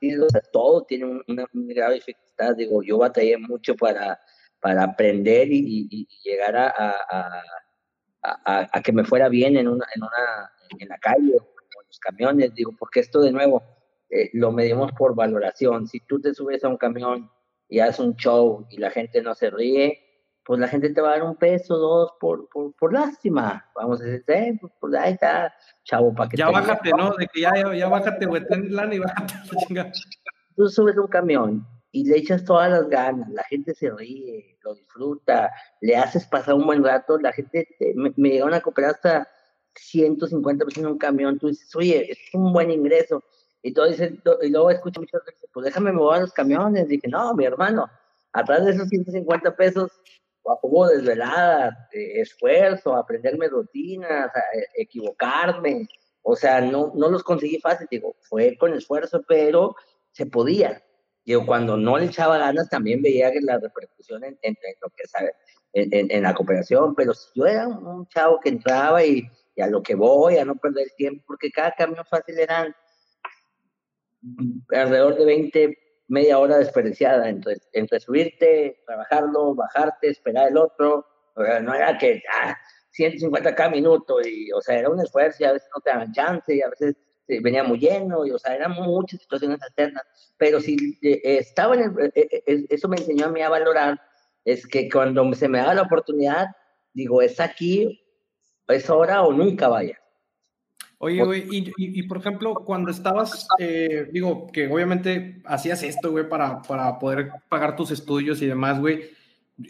todo 0.51 0.83
tiene 0.83 1.21
una, 1.29 1.47
grave 1.53 1.95
dificultad, 1.95 2.57
digo, 2.57 2.83
yo 2.83 2.97
batallé 2.97 3.37
mucho 3.37 3.73
para, 3.75 4.19
para 4.59 4.83
aprender 4.83 5.47
y, 5.49 6.07
llegar 6.25 6.57
a, 6.57 6.73
a, 8.21 8.81
que 8.83 8.91
me 8.91 9.05
fuera 9.05 9.29
bien 9.29 9.55
en 9.55 9.69
una, 9.69 9.85
en 9.95 10.03
una, 10.03 10.51
en 10.77 10.89
la 10.89 10.97
calle 10.97 11.37
o 11.37 11.41
en 11.41 11.87
los 11.87 11.99
camiones, 11.99 12.53
digo, 12.53 12.75
porque 12.77 12.99
esto 12.99 13.21
de 13.21 13.31
nuevo, 13.31 13.63
eh, 14.09 14.29
lo 14.33 14.51
medimos 14.51 14.91
por 14.93 15.15
valoración. 15.15 15.87
Si 15.87 15.99
tú 16.01 16.19
te 16.19 16.33
subes 16.33 16.63
a 16.63 16.69
un 16.69 16.77
camión 16.77 17.29
y 17.67 17.79
haces 17.79 17.99
un 17.99 18.15
show 18.15 18.65
y 18.69 18.77
la 18.77 18.91
gente 18.91 19.21
no 19.21 19.33
se 19.33 19.49
ríe, 19.49 20.01
pues 20.45 20.59
la 20.59 20.67
gente 20.67 20.91
te 20.91 21.01
va 21.01 21.09
a 21.09 21.11
dar 21.17 21.23
un 21.23 21.35
peso, 21.35 21.75
dos, 21.77 22.11
por, 22.19 22.47
por, 22.49 22.73
por 22.75 22.93
lástima. 22.93 23.65
Vamos 23.75 23.99
a 23.99 24.03
decir, 24.03 24.23
eh, 24.27 24.57
pues, 24.61 24.71
pues, 24.79 24.93
ahí 24.93 25.13
está, 25.13 25.53
chavo, 25.83 26.13
para 26.13 26.29
que 26.29 26.37
Ya 26.37 26.51
bájate, 26.51 26.91
¿no? 26.91 27.15
De 27.15 27.27
que 27.27 27.41
ya, 27.41 27.51
ya, 27.73 27.87
bájate, 27.87 28.27
güey, 28.27 28.45
ten 28.45 28.73
lana 28.73 28.93
y 28.93 28.99
bájate 28.99 29.33
Tú 30.55 30.69
subes 30.69 30.95
a 30.97 31.01
un 31.01 31.07
camión 31.07 31.67
y 31.91 32.05
le 32.05 32.17
echas 32.17 32.45
todas 32.45 32.69
las 32.69 32.87
ganas, 32.89 33.27
la 33.29 33.43
gente 33.45 33.73
se 33.73 33.89
ríe, 33.89 34.57
lo 34.63 34.75
disfruta, 34.75 35.51
le 35.81 35.95
haces 35.97 36.27
pasar 36.27 36.53
un 36.55 36.65
buen 36.65 36.83
rato, 36.83 37.17
la 37.17 37.33
gente, 37.33 37.67
me, 37.95 38.13
me 38.15 38.29
llegaron 38.29 38.53
a 38.53 38.61
cooperar 38.61 38.91
hasta 38.91 39.27
150 39.75 40.65
pesos 40.65 40.83
en 40.83 40.87
un 40.87 40.97
camión, 40.97 41.39
tú 41.39 41.47
dices, 41.47 41.75
oye, 41.75 42.11
es 42.11 42.19
un 42.33 42.53
buen 42.53 42.69
ingreso, 42.69 43.23
dice, 43.71 44.19
y 44.41 44.49
luego 44.49 44.69
escucho 44.69 45.01
muchas 45.01 45.23
veces, 45.25 45.49
pues 45.51 45.65
déjame 45.65 45.91
mover 45.91 46.21
los 46.21 46.33
camiones. 46.33 46.87
Dije, 46.87 47.07
no, 47.07 47.33
mi 47.33 47.45
hermano, 47.45 47.89
atrás 48.33 48.65
de 48.65 48.71
esos 48.71 48.87
150 48.89 49.55
pesos, 49.55 49.91
hubo 50.61 50.87
desvelada, 50.87 51.87
esfuerzo, 51.91 52.95
aprenderme 52.95 53.47
rutinas, 53.47 54.29
e, 54.53 54.81
equivocarme. 54.83 55.87
O 56.21 56.35
sea, 56.35 56.61
no, 56.61 56.91
no 56.95 57.09
los 57.09 57.23
conseguí 57.23 57.59
fácil, 57.59 57.87
digo, 57.89 58.15
fue 58.21 58.57
con 58.57 58.73
esfuerzo, 58.73 59.23
pero 59.27 59.75
se 60.11 60.25
podía. 60.25 60.83
Digo, 61.25 61.45
cuando 61.45 61.77
no 61.77 61.97
le 61.97 62.05
echaba 62.05 62.37
ganas, 62.37 62.69
también 62.69 63.01
veía 63.01 63.31
que 63.31 63.41
la 63.41 63.57
repercusión 63.57 64.23
en, 64.23 64.57
lo 64.81 64.89
que 64.89 65.07
sabe, 65.07 65.33
en, 65.73 66.11
en, 66.11 66.23
la 66.23 66.33
cooperación, 66.33 66.93
pero 66.95 67.13
si 67.13 67.29
yo 67.33 67.45
era 67.47 67.67
un, 67.67 68.07
chavo 68.07 68.39
que 68.39 68.49
entraba 68.49 69.03
y, 69.03 69.23
a 69.59 69.67
lo 69.67 69.81
que 69.81 69.95
voy, 69.95 70.37
a 70.37 70.45
no 70.45 70.55
perder 70.55 70.87
tiempo, 70.97 71.23
porque 71.25 71.51
cada 71.51 71.71
camión 71.71 72.05
fácil 72.05 72.37
eran 72.37 72.75
alrededor 74.69 75.17
de 75.17 75.25
20, 75.25 75.77
media 76.07 76.39
hora 76.39 76.57
desperdiciada 76.57 77.29
entre, 77.29 77.57
entre 77.73 77.99
subirte, 77.99 78.81
trabajarlo, 78.85 79.55
bajarte, 79.55 80.09
esperar 80.09 80.49
el 80.49 80.57
otro. 80.57 81.05
no 81.35 81.73
era 81.73 81.97
que 81.97 82.21
ah, 82.31 82.55
150k 82.97 83.71
minutos, 83.71 84.25
y, 84.27 84.51
o 84.51 84.61
sea, 84.61 84.79
era 84.79 84.89
un 84.89 84.99
esfuerzo 84.99 85.43
y 85.43 85.45
a 85.45 85.53
veces 85.53 85.69
no 85.75 85.81
te 85.81 85.89
daban 85.89 86.11
chance 86.13 86.55
y 86.55 86.61
a 86.61 86.69
veces 86.69 86.95
venía 87.27 87.63
muy 87.63 87.79
lleno, 87.79 88.25
y, 88.25 88.31
o 88.31 88.39
sea, 88.39 88.55
eran 88.55 88.71
muchas 88.73 89.19
situaciones 89.21 89.61
alternas. 89.61 90.03
Pero 90.37 90.59
si 90.59 90.97
eh, 91.01 91.21
estaba 91.23 91.75
en 91.75 91.81
el, 91.81 92.11
eh, 92.13 92.43
eh, 92.45 92.65
eso 92.69 92.87
me 92.87 92.97
enseñó 92.97 93.25
a 93.25 93.31
mí 93.31 93.41
a 93.41 93.49
valorar, 93.49 93.99
es 94.43 94.65
que 94.67 94.89
cuando 94.89 95.33
se 95.33 95.47
me 95.47 95.59
da 95.59 95.73
la 95.73 95.83
oportunidad, 95.83 96.47
digo, 96.93 97.21
es 97.21 97.39
aquí, 97.39 98.01
es 98.67 98.89
ahora 98.89 99.23
o 99.23 99.33
nunca 99.33 99.67
vaya. 99.67 99.99
Oye, 100.97 101.23
güey, 101.23 101.47
y, 101.51 101.73
y, 101.77 102.03
por 102.03 102.17
ejemplo, 102.17 102.53
cuando 102.55 102.89
estabas, 102.89 103.47
eh, 103.59 104.07
digo, 104.11 104.47
que 104.47 104.67
obviamente 104.67 105.41
hacías 105.45 105.83
esto, 105.83 106.11
güey, 106.11 106.27
para, 106.29 106.61
para 106.61 106.97
poder 106.99 107.31
pagar 107.49 107.75
tus 107.75 107.91
estudios 107.91 108.41
y 108.41 108.47
demás, 108.47 108.79
güey. 108.79 109.09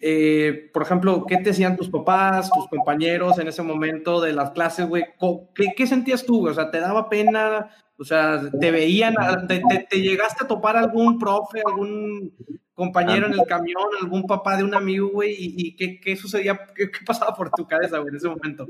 Eh, 0.02 0.70
por 0.74 0.82
ejemplo, 0.82 1.26
¿qué 1.28 1.38
te 1.38 1.46
decían 1.46 1.78
tus 1.78 1.90
papás, 1.90 2.50
tus 2.52 2.68
compañeros 2.68 3.38
en 3.38 3.48
ese 3.48 3.62
momento 3.62 4.20
de 4.22 4.34
las 4.34 4.52
clases, 4.52 4.88
güey? 4.88 5.06
¿Qué, 5.54 5.74
¿Qué, 5.76 5.88
sentías 5.88 6.26
tú, 6.26 6.40
güey? 6.40 6.52
O 6.52 6.56
sea, 6.56 6.72
¿te 6.72 6.80
daba 6.80 7.10
pena? 7.10 7.70
O 7.98 8.04
sea, 8.04 8.42
¿te 8.60 8.72
veían? 8.72 9.16
¿Te, 9.48 9.62
te, 9.90 10.02
llegaste 10.02 10.44
a 10.44 10.48
topar 10.48 10.76
algún 10.76 11.20
profe, 11.20 11.62
algún 11.66 12.34
compañero 12.74 13.28
en 13.28 13.34
el 13.34 13.46
camión, 13.46 13.86
algún 14.02 14.24
papá 14.24 14.58
de 14.58 14.64
un 14.64 14.74
amigo, 14.74 15.10
güey? 15.10 15.32
¿Y, 15.32 15.68
y 15.68 15.76
qué, 15.76 16.00
qué, 16.00 16.16
sucedía? 16.16 16.60
¿Qué, 16.76 16.90
¿Qué, 16.92 17.06
pasaba 17.06 17.36
por 17.36 17.52
tu 17.52 17.68
cabeza, 17.68 18.00
güey, 18.00 18.10
en 18.10 18.16
ese 18.16 18.28
momento? 18.28 18.68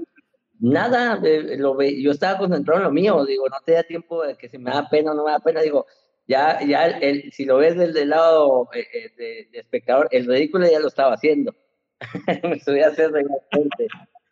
Nada, 0.59 1.19
lo 1.57 1.81
yo 1.81 2.11
estaba 2.11 2.37
concentrado 2.37 2.79
en 2.79 2.85
lo 2.85 2.91
mío, 2.91 3.25
digo, 3.25 3.47
no 3.49 3.57
te 3.65 3.73
da 3.73 3.83
tiempo 3.83 4.23
de 4.23 4.35
que 4.35 4.49
si 4.49 4.57
me 4.57 4.71
da 4.71 4.89
pena 4.89 5.11
o 5.11 5.13
no 5.13 5.25
me 5.25 5.31
da 5.31 5.39
pena, 5.39 5.61
digo, 5.61 5.85
ya, 6.27 6.59
ya 6.65 6.85
el, 6.87 7.31
si 7.31 7.45
lo 7.45 7.57
ves 7.57 7.77
del, 7.77 8.09
lado 8.09 8.69
eh, 8.73 8.87
eh, 8.93 9.47
de, 9.51 9.59
espectador, 9.59 10.07
el 10.11 10.25
ridículo 10.25 10.67
ya 10.67 10.79
lo 10.79 10.87
estaba 10.87 11.13
haciendo. 11.13 11.53
me 12.43 12.59
subí 12.59 12.81
a 12.81 12.87
hacer 12.87 13.11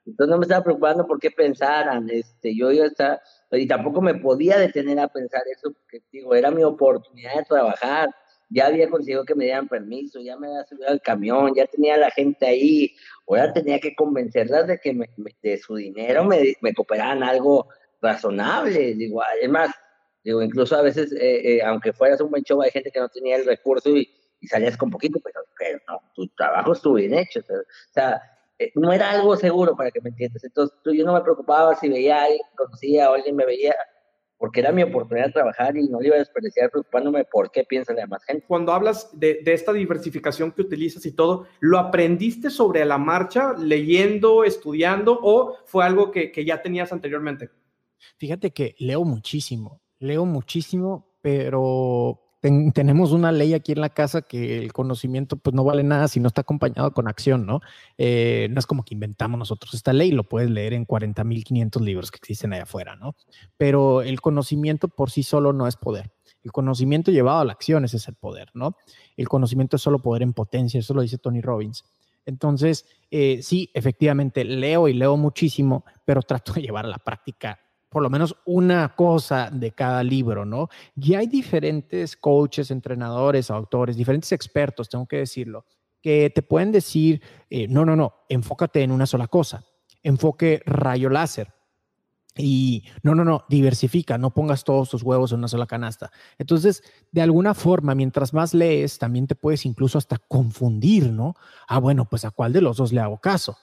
Entonces 0.05 0.27
no 0.29 0.37
me 0.37 0.43
estaba 0.43 0.63
preocupando 0.63 1.05
por 1.05 1.19
qué 1.19 1.31
pensaran, 1.31 2.09
este, 2.09 2.55
yo 2.55 2.71
ya 2.71 2.85
estaba, 2.85 3.21
y 3.51 3.67
tampoco 3.67 4.01
me 4.01 4.15
podía 4.15 4.57
detener 4.57 4.99
a 4.99 5.07
pensar 5.07 5.43
eso, 5.51 5.71
porque 5.71 6.03
digo, 6.11 6.33
era 6.35 6.51
mi 6.51 6.63
oportunidad 6.63 7.35
de 7.35 7.43
trabajar, 7.43 8.09
ya 8.53 8.67
había 8.67 8.89
conseguido 8.89 9.25
que 9.25 9.35
me 9.35 9.45
dieran 9.45 9.67
permiso, 9.67 10.19
ya 10.19 10.37
me 10.37 10.47
había 10.47 10.65
subido 10.65 10.89
al 10.89 11.01
camión, 11.01 11.53
ya 11.55 11.65
tenía 11.65 11.95
a 11.95 11.97
la 11.97 12.11
gente 12.11 12.45
ahí, 12.45 12.95
ahora 13.27 13.51
tenía 13.51 13.79
que 13.79 13.95
convencerlas 13.95 14.67
de 14.67 14.79
que 14.79 14.95
de 15.41 15.57
su 15.57 15.75
dinero 15.75 16.23
me, 16.23 16.53
me 16.61 16.73
cooperaran 16.73 17.23
algo 17.23 17.67
razonable, 18.01 18.93
digo, 18.95 19.21
además, 19.23 19.71
digo, 20.23 20.41
incluso 20.41 20.75
a 20.75 20.81
veces, 20.81 21.11
eh, 21.13 21.55
eh, 21.55 21.61
aunque 21.63 21.93
fueras 21.93 22.21
un 22.21 22.29
buen 22.29 22.43
show, 22.43 22.61
hay 22.61 22.71
gente 22.71 22.91
que 22.91 22.99
no 22.99 23.09
tenía 23.09 23.37
el 23.37 23.45
recurso 23.45 23.89
y, 23.89 24.09
salías 24.47 24.75
con 24.75 24.91
poquito, 24.91 25.21
pero, 25.23 25.79
no, 25.87 26.01
tu 26.13 26.27
trabajo 26.35 26.73
estuvo 26.73 26.95
bien 26.95 27.13
hecho, 27.13 27.39
o 27.39 27.93
sea, 27.93 28.21
eh, 28.59 28.71
no 28.75 28.91
era 28.91 29.09
algo 29.11 29.35
seguro 29.37 29.75
para 29.75 29.89
que 29.89 30.01
me 30.01 30.09
entiendas. 30.09 30.43
Entonces, 30.43 30.77
yo 30.83 31.05
no 31.05 31.13
me 31.13 31.21
preocupaba 31.21 31.75
si 31.75 31.89
veía 31.89 32.17
a 32.17 32.23
alguien, 32.25 32.41
conocía 32.55 33.09
o 33.09 33.13
alguien 33.15 33.35
me 33.35 33.45
veía, 33.45 33.73
porque 34.43 34.59
era 34.59 34.73
mi 34.73 34.83
oportunidad 34.83 35.27
de 35.27 35.31
trabajar 35.31 35.77
y 35.77 35.87
no 35.87 36.03
iba 36.03 36.17
a 36.17 36.19
desperdiciar 36.19 36.69
preocupándome 36.69 37.23
por 37.23 37.49
qué 37.49 37.63
piensa 37.63 37.93
la 37.93 38.01
demás 38.01 38.25
gente. 38.25 38.43
Cuando 38.45 38.73
hablas 38.73 39.09
de, 39.17 39.39
de, 39.41 39.53
esta 39.53 39.71
diversificación 39.71 40.51
que 40.51 40.63
utilizas 40.63 41.05
y 41.05 41.13
todo, 41.13 41.47
¿lo 41.61 41.79
aprendiste 41.79 42.49
sobre 42.49 42.83
la 42.83 42.97
marcha, 42.97 43.53
leyendo, 43.57 44.43
estudiando, 44.43 45.17
o 45.23 45.55
fue 45.63 45.85
algo 45.85 46.11
que, 46.11 46.33
que 46.33 46.43
ya 46.43 46.61
tenías 46.61 46.91
anteriormente? 46.91 47.51
Fíjate 48.17 48.51
que 48.51 48.75
leo 48.79 49.05
muchísimo, 49.05 49.79
leo 49.99 50.25
muchísimo, 50.25 51.07
pero 51.21 52.22
tenemos 52.73 53.13
una 53.13 53.31
ley 53.31 53.53
aquí 53.53 53.71
en 53.71 53.79
la 53.79 53.89
casa 53.89 54.21
que 54.21 54.57
el 54.57 54.73
conocimiento 54.73 55.37
pues 55.37 55.53
no 55.53 55.63
vale 55.63 55.81
nada 55.83 56.09
si 56.09 56.19
no 56.19 56.27
está 56.27 56.41
acompañado 56.41 56.91
con 56.91 57.07
acción, 57.07 57.45
¿no? 57.45 57.61
Eh, 57.97 58.49
no 58.51 58.59
es 58.59 58.65
como 58.65 58.83
que 58.83 58.93
inventamos 58.93 59.39
nosotros 59.39 59.73
esta 59.73 59.93
ley, 59.93 60.11
lo 60.11 60.25
puedes 60.25 60.49
leer 60.49 60.73
en 60.73 60.85
40.500 60.85 61.79
libros 61.79 62.11
que 62.11 62.17
existen 62.17 62.51
allá 62.51 62.63
afuera, 62.63 62.97
¿no? 62.97 63.15
Pero 63.55 64.01
el 64.01 64.19
conocimiento 64.19 64.89
por 64.89 65.09
sí 65.09 65.23
solo 65.23 65.53
no 65.53 65.67
es 65.67 65.77
poder. 65.77 66.11
El 66.43 66.51
conocimiento 66.51 67.11
llevado 67.11 67.39
a 67.39 67.45
la 67.45 67.53
acción 67.53 67.85
ese 67.85 67.95
es 67.95 68.09
el 68.09 68.15
poder, 68.15 68.49
¿no? 68.53 68.75
El 69.15 69.29
conocimiento 69.29 69.77
es 69.77 69.81
solo 69.81 69.99
poder 69.99 70.23
en 70.23 70.33
potencia, 70.33 70.81
eso 70.81 70.93
lo 70.93 71.01
dice 71.01 71.17
Tony 71.17 71.39
Robbins. 71.39 71.85
Entonces, 72.25 72.85
eh, 73.09 73.41
sí, 73.41 73.69
efectivamente, 73.73 74.43
leo 74.43 74.89
y 74.89 74.93
leo 74.93 75.15
muchísimo, 75.15 75.85
pero 76.03 76.21
trato 76.21 76.53
de 76.53 76.61
llevar 76.61 76.85
a 76.85 76.89
la 76.89 76.97
práctica 76.97 77.59
por 77.93 78.01
lo 78.01 78.09
menos 78.09 78.35
una 78.45 78.95
cosa 78.95 79.51
de 79.51 79.71
cada 79.71 80.03
libro, 80.03 80.45
¿no? 80.45 80.67
Y 80.99 81.13
hay 81.13 81.27
diferentes 81.27 82.17
coaches, 82.17 82.71
entrenadores, 82.71 83.51
autores, 83.51 83.95
diferentes 83.95 84.31
expertos, 84.31 84.89
tengo 84.89 85.05
que 85.05 85.17
decirlo, 85.17 85.65
que 86.01 86.31
te 86.31 86.41
pueden 86.41 86.71
decir, 86.71 87.21
eh, 87.51 87.67
no, 87.67 87.85
no, 87.85 87.95
no, 87.95 88.15
enfócate 88.29 88.81
en 88.81 88.91
una 88.91 89.05
sola 89.05 89.27
cosa, 89.27 89.63
enfoque 90.01 90.63
rayo 90.65 91.09
láser. 91.09 91.53
Y 92.35 92.85
no, 93.03 93.13
no, 93.13 93.23
no, 93.23 93.45
diversifica, 93.47 94.17
no 94.17 94.33
pongas 94.33 94.63
todos 94.63 94.89
tus 94.89 95.03
huevos 95.03 95.31
en 95.31 95.37
una 95.37 95.47
sola 95.47 95.67
canasta. 95.67 96.11
Entonces, 96.39 96.81
de 97.11 97.21
alguna 97.21 97.53
forma, 97.53 97.93
mientras 97.93 98.33
más 98.33 98.55
lees, 98.55 98.97
también 98.97 99.27
te 99.27 99.35
puedes 99.35 99.67
incluso 99.67 99.99
hasta 99.99 100.17
confundir, 100.17 101.11
¿no? 101.11 101.35
Ah, 101.67 101.77
bueno, 101.77 102.05
pues 102.09 102.25
a 102.25 102.31
cuál 102.31 102.51
de 102.51 102.61
los 102.61 102.77
dos 102.77 102.91
le 102.91 103.01
hago 103.01 103.19
caso. 103.19 103.55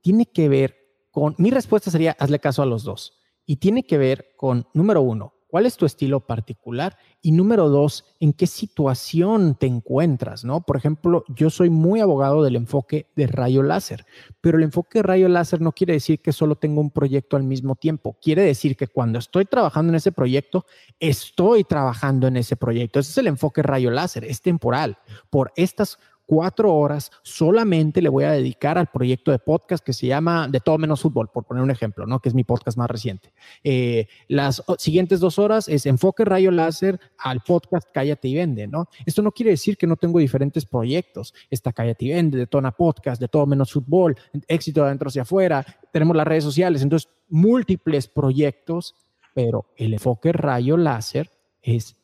Tiene 0.00 0.24
que 0.24 0.48
ver 0.48 0.74
con, 1.10 1.34
mi 1.36 1.50
respuesta 1.50 1.90
sería, 1.90 2.16
hazle 2.18 2.38
caso 2.38 2.62
a 2.62 2.66
los 2.66 2.82
dos 2.82 3.18
y 3.48 3.56
tiene 3.56 3.82
que 3.82 3.96
ver 3.96 4.34
con, 4.36 4.66
número 4.74 5.00
uno, 5.00 5.32
cuál 5.46 5.64
es 5.64 5.78
tu 5.78 5.86
estilo 5.86 6.20
particular 6.20 6.98
y 7.22 7.32
número 7.32 7.70
dos, 7.70 8.04
en 8.20 8.34
qué 8.34 8.46
situación 8.46 9.56
te 9.58 9.66
encuentras, 9.66 10.44
¿no? 10.44 10.60
Por 10.60 10.76
ejemplo, 10.76 11.24
yo 11.34 11.48
soy 11.48 11.70
muy 11.70 12.00
abogado 12.00 12.44
del 12.44 12.56
enfoque 12.56 13.06
de 13.16 13.26
rayo 13.26 13.62
láser, 13.62 14.04
pero 14.42 14.58
el 14.58 14.64
enfoque 14.64 14.98
de 14.98 15.04
rayo 15.04 15.28
láser 15.28 15.62
no 15.62 15.72
quiere 15.72 15.94
decir 15.94 16.20
que 16.20 16.32
solo 16.32 16.56
tengo 16.56 16.82
un 16.82 16.90
proyecto 16.90 17.38
al 17.38 17.42
mismo 17.42 17.74
tiempo, 17.74 18.18
quiere 18.20 18.42
decir 18.42 18.76
que 18.76 18.86
cuando 18.86 19.18
estoy 19.18 19.46
trabajando 19.46 19.92
en 19.92 19.96
ese 19.96 20.12
proyecto, 20.12 20.66
estoy 21.00 21.64
trabajando 21.64 22.26
en 22.26 22.36
ese 22.36 22.54
proyecto. 22.56 23.00
Ese 23.00 23.12
es 23.12 23.18
el 23.18 23.28
enfoque 23.28 23.62
rayo 23.62 23.90
láser, 23.90 24.24
es 24.24 24.42
temporal. 24.42 24.98
Por 25.30 25.52
estas 25.56 25.98
cuatro 26.28 26.74
horas 26.74 27.10
solamente 27.22 28.02
le 28.02 28.10
voy 28.10 28.24
a 28.24 28.32
dedicar 28.32 28.76
al 28.76 28.88
proyecto 28.88 29.30
de 29.30 29.38
podcast 29.38 29.82
que 29.82 29.94
se 29.94 30.06
llama 30.06 30.46
De 30.46 30.60
todo 30.60 30.76
menos 30.76 31.00
fútbol, 31.00 31.30
por 31.32 31.44
poner 31.44 31.62
un 31.62 31.70
ejemplo, 31.70 32.04
¿no? 32.04 32.20
Que 32.20 32.28
es 32.28 32.34
mi 32.34 32.44
podcast 32.44 32.76
más 32.76 32.90
reciente. 32.90 33.32
Eh, 33.64 34.08
las 34.28 34.62
siguientes 34.76 35.20
dos 35.20 35.38
horas 35.38 35.68
es 35.68 35.86
enfoque 35.86 36.26
rayo 36.26 36.50
láser 36.50 37.00
al 37.16 37.40
podcast 37.40 37.88
Cállate 37.94 38.28
y 38.28 38.34
Vende, 38.34 38.66
¿no? 38.66 38.90
Esto 39.06 39.22
no 39.22 39.32
quiere 39.32 39.52
decir 39.52 39.78
que 39.78 39.86
no 39.86 39.96
tengo 39.96 40.18
diferentes 40.18 40.66
proyectos. 40.66 41.32
Está 41.48 41.72
Cállate 41.72 42.04
y 42.04 42.10
Vende, 42.10 42.36
de 42.36 42.46
Tona 42.46 42.72
Podcast, 42.72 43.18
de 43.22 43.28
todo 43.28 43.46
menos 43.46 43.72
fútbol, 43.72 44.14
éxito 44.48 44.82
de 44.82 44.88
adentro 44.88 45.08
hacia 45.08 45.22
afuera, 45.22 45.64
tenemos 45.90 46.14
las 46.14 46.26
redes 46.26 46.44
sociales, 46.44 46.82
entonces 46.82 47.10
múltiples 47.30 48.06
proyectos, 48.06 48.94
pero 49.34 49.64
el 49.76 49.94
enfoque 49.94 50.32
rayo 50.32 50.76
láser 50.76 51.30
es 51.62 51.96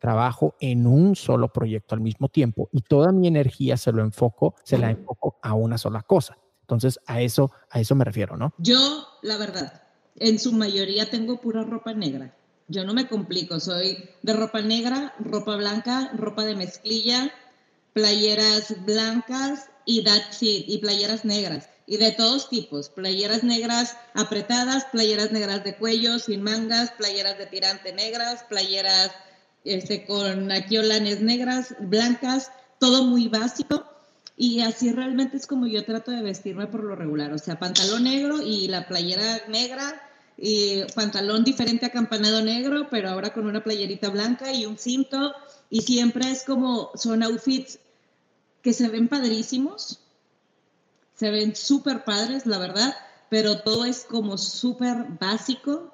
trabajo 0.00 0.56
en 0.58 0.86
un 0.86 1.14
solo 1.14 1.52
proyecto 1.52 1.94
al 1.94 2.00
mismo 2.00 2.28
tiempo 2.28 2.68
y 2.72 2.80
toda 2.82 3.12
mi 3.12 3.28
energía 3.28 3.76
se 3.76 3.92
lo 3.92 4.02
enfoco, 4.02 4.56
se 4.64 4.78
la 4.78 4.90
enfoco 4.90 5.38
a 5.42 5.54
una 5.54 5.78
sola 5.78 6.02
cosa. 6.02 6.36
Entonces, 6.62 6.98
a 7.06 7.20
eso, 7.20 7.52
a 7.68 7.80
eso 7.80 7.94
me 7.94 8.04
refiero, 8.04 8.36
¿no? 8.36 8.54
Yo, 8.58 9.06
la 9.22 9.36
verdad, 9.36 9.82
en 10.16 10.38
su 10.38 10.52
mayoría 10.52 11.10
tengo 11.10 11.40
pura 11.40 11.62
ropa 11.62 11.92
negra. 11.92 12.34
Yo 12.68 12.84
no 12.84 12.94
me 12.94 13.08
complico, 13.08 13.58
soy 13.60 14.08
de 14.22 14.32
ropa 14.32 14.60
negra, 14.60 15.14
ropa 15.18 15.56
blanca, 15.56 16.12
ropa 16.14 16.44
de 16.44 16.54
mezclilla, 16.54 17.32
playeras 17.92 18.84
blancas 18.86 19.68
y 19.84 20.04
that's 20.04 20.38
y 20.42 20.78
playeras 20.78 21.24
negras. 21.24 21.68
Y 21.86 21.96
de 21.96 22.12
todos 22.12 22.48
tipos, 22.48 22.88
playeras 22.88 23.42
negras 23.42 23.96
apretadas, 24.14 24.84
playeras 24.92 25.32
negras 25.32 25.64
de 25.64 25.76
cuello, 25.76 26.20
sin 26.20 26.40
mangas, 26.40 26.92
playeras 26.92 27.36
de 27.36 27.46
tirante 27.46 27.92
negras, 27.92 28.44
playeras 28.48 29.10
este, 29.64 30.06
con 30.06 30.50
olanes 30.50 31.20
negras, 31.20 31.74
blancas, 31.80 32.50
todo 32.78 33.04
muy 33.04 33.28
básico. 33.28 33.84
Y 34.36 34.60
así 34.60 34.90
realmente 34.90 35.36
es 35.36 35.46
como 35.46 35.66
yo 35.66 35.84
trato 35.84 36.10
de 36.10 36.22
vestirme 36.22 36.66
por 36.66 36.82
lo 36.82 36.96
regular. 36.96 37.32
O 37.32 37.38
sea, 37.38 37.58
pantalón 37.58 38.04
negro 38.04 38.40
y 38.40 38.68
la 38.68 38.88
playera 38.88 39.42
negra, 39.48 40.00
y 40.38 40.82
pantalón 40.94 41.44
diferente 41.44 41.84
a 41.84 41.90
campanado 41.90 42.42
negro, 42.42 42.88
pero 42.90 43.10
ahora 43.10 43.34
con 43.34 43.46
una 43.46 43.62
playerita 43.62 44.08
blanca 44.08 44.52
y 44.52 44.64
un 44.64 44.78
cinto. 44.78 45.34
Y 45.68 45.82
siempre 45.82 46.30
es 46.30 46.44
como, 46.44 46.90
son 46.94 47.22
outfits 47.22 47.78
que 48.62 48.72
se 48.72 48.88
ven 48.88 49.08
padrísimos, 49.08 50.00
se 51.14 51.30
ven 51.30 51.54
súper 51.54 52.04
padres, 52.04 52.46
la 52.46 52.58
verdad, 52.58 52.94
pero 53.28 53.60
todo 53.60 53.84
es 53.84 54.04
como 54.04 54.38
súper 54.38 55.04
básico. 55.20 55.92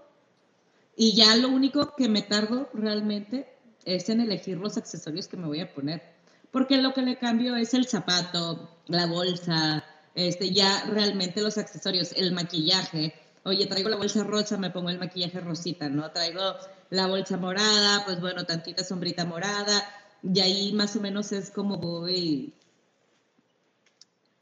Y 0.96 1.14
ya 1.16 1.34
lo 1.34 1.48
único 1.48 1.94
que 1.96 2.08
me 2.08 2.22
tardo 2.22 2.70
realmente 2.72 3.55
es 3.86 4.08
en 4.08 4.20
elegir 4.20 4.58
los 4.58 4.76
accesorios 4.76 5.28
que 5.28 5.36
me 5.36 5.46
voy 5.46 5.60
a 5.60 5.72
poner. 5.72 6.02
Porque 6.50 6.76
lo 6.76 6.92
que 6.92 7.02
le 7.02 7.16
cambio 7.16 7.56
es 7.56 7.72
el 7.72 7.86
zapato, 7.86 8.68
la 8.88 9.06
bolsa, 9.06 9.84
este, 10.14 10.52
ya 10.52 10.84
realmente 10.90 11.40
los 11.40 11.56
accesorios, 11.56 12.12
el 12.12 12.32
maquillaje. 12.32 13.14
Oye, 13.44 13.66
traigo 13.66 13.88
la 13.88 13.96
bolsa 13.96 14.24
rosa, 14.24 14.58
me 14.58 14.70
pongo 14.70 14.90
el 14.90 14.98
maquillaje 14.98 15.40
rosita, 15.40 15.88
¿no? 15.88 16.10
Traigo 16.10 16.56
la 16.90 17.06
bolsa 17.06 17.36
morada, 17.36 18.04
pues 18.04 18.20
bueno, 18.20 18.44
tantita 18.44 18.82
sombrita 18.82 19.24
morada. 19.24 19.88
Y 20.22 20.40
ahí 20.40 20.72
más 20.72 20.96
o 20.96 21.00
menos 21.00 21.30
es 21.30 21.50
como 21.50 21.76
voy. 21.76 22.52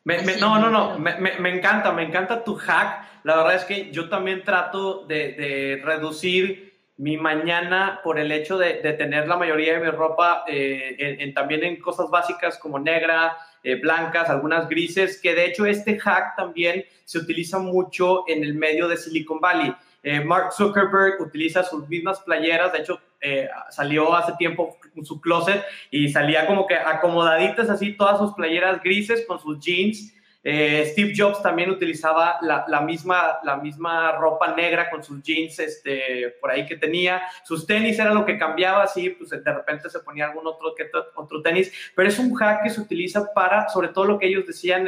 no, 0.04 0.58
no, 0.58 0.70
no, 0.70 0.98
me, 0.98 1.18
me, 1.18 1.50
encanta, 1.50 1.92
me 1.92 2.04
encanta 2.04 2.44
tu 2.44 2.54
hack. 2.54 3.24
La 3.24 3.36
verdad 3.36 3.56
es 3.56 3.64
que 3.64 3.90
yo 3.92 4.08
también 4.08 4.42
trato 4.42 5.04
de, 5.06 5.32
de 5.32 5.82
reducir 5.84 6.74
mi 6.96 7.16
mañana 7.16 8.00
por 8.04 8.18
el 8.18 8.30
hecho 8.30 8.56
de, 8.56 8.74
tener 8.74 9.26
la 9.26 9.36
mayoría 9.36 9.74
de 9.74 9.84
mi 9.84 9.90
ropa 9.90 10.44
eh, 10.46 11.32
también 11.34 11.64
en 11.64 11.80
cosas 11.80 12.08
básicas 12.08 12.56
como 12.58 12.78
negra, 12.78 13.36
eh, 13.64 13.74
blancas, 13.76 14.30
algunas 14.30 14.68
grises, 14.68 15.20
que 15.20 15.34
de 15.34 15.46
hecho 15.46 15.66
este 15.66 15.98
hack 15.98 16.36
también 16.36 16.84
se 17.04 17.18
utiliza 17.18 17.58
mucho 17.58 18.24
en 18.28 18.44
el 18.44 18.54
medio 18.54 18.86
de 18.86 18.96
Silicon 18.96 19.40
Valley. 19.40 19.74
Eh, 20.04 20.20
Mark 20.20 20.52
Zuckerberg 20.52 21.20
utiliza 21.20 21.64
sus 21.64 21.88
mismas 21.88 22.20
playeras, 22.20 22.72
de 22.72 22.80
hecho 22.80 23.00
salió 23.70 24.14
hace 24.14 24.34
tiempo 24.36 24.76
su 25.02 25.18
closet 25.18 25.64
y 25.90 26.10
salía 26.10 26.46
como 26.46 26.66
que 26.66 26.74
acomodaditas 26.74 27.70
así 27.70 27.96
todas 27.96 28.18
sus 28.18 28.34
playeras 28.34 28.82
grises 28.82 29.24
con 29.26 29.40
sus 29.40 29.58
jeans 29.60 30.14
eh, 30.46 30.84
Steve 30.92 31.14
Jobs 31.16 31.42
también 31.42 31.70
utilizaba 31.70 32.38
la, 32.42 32.80
misma, 32.82 34.12
ropa 34.12 34.54
negra 34.54 34.90
con 34.90 35.02
sus 35.02 35.22
jeans 35.22 35.58
este, 35.58 36.36
por 36.38 36.50
ahí 36.50 36.66
que 36.66 36.76
tenía. 36.76 37.22
Sus 37.44 37.66
tenis 37.66 37.98
era 37.98 38.12
lo 38.12 38.26
que 38.26 38.36
cambiaba, 38.36 38.82
así, 38.82 39.08
pues 39.08 39.30
de 39.30 39.52
repente 39.52 39.88
se 39.88 40.00
ponía 40.00 40.26
algún 40.26 40.46
otro, 40.46 40.74
otro 41.16 41.40
tenis. 41.40 41.72
Pero 41.94 42.08
es 42.08 42.18
un 42.18 42.34
hack 42.34 42.62
que 42.62 42.70
se 42.70 42.82
utiliza 42.82 43.32
para, 43.32 43.70
sobre 43.70 43.88
todo 43.88 44.04
lo 44.04 44.18
que 44.18 44.26
ellos 44.26 44.46
decían, 44.46 44.86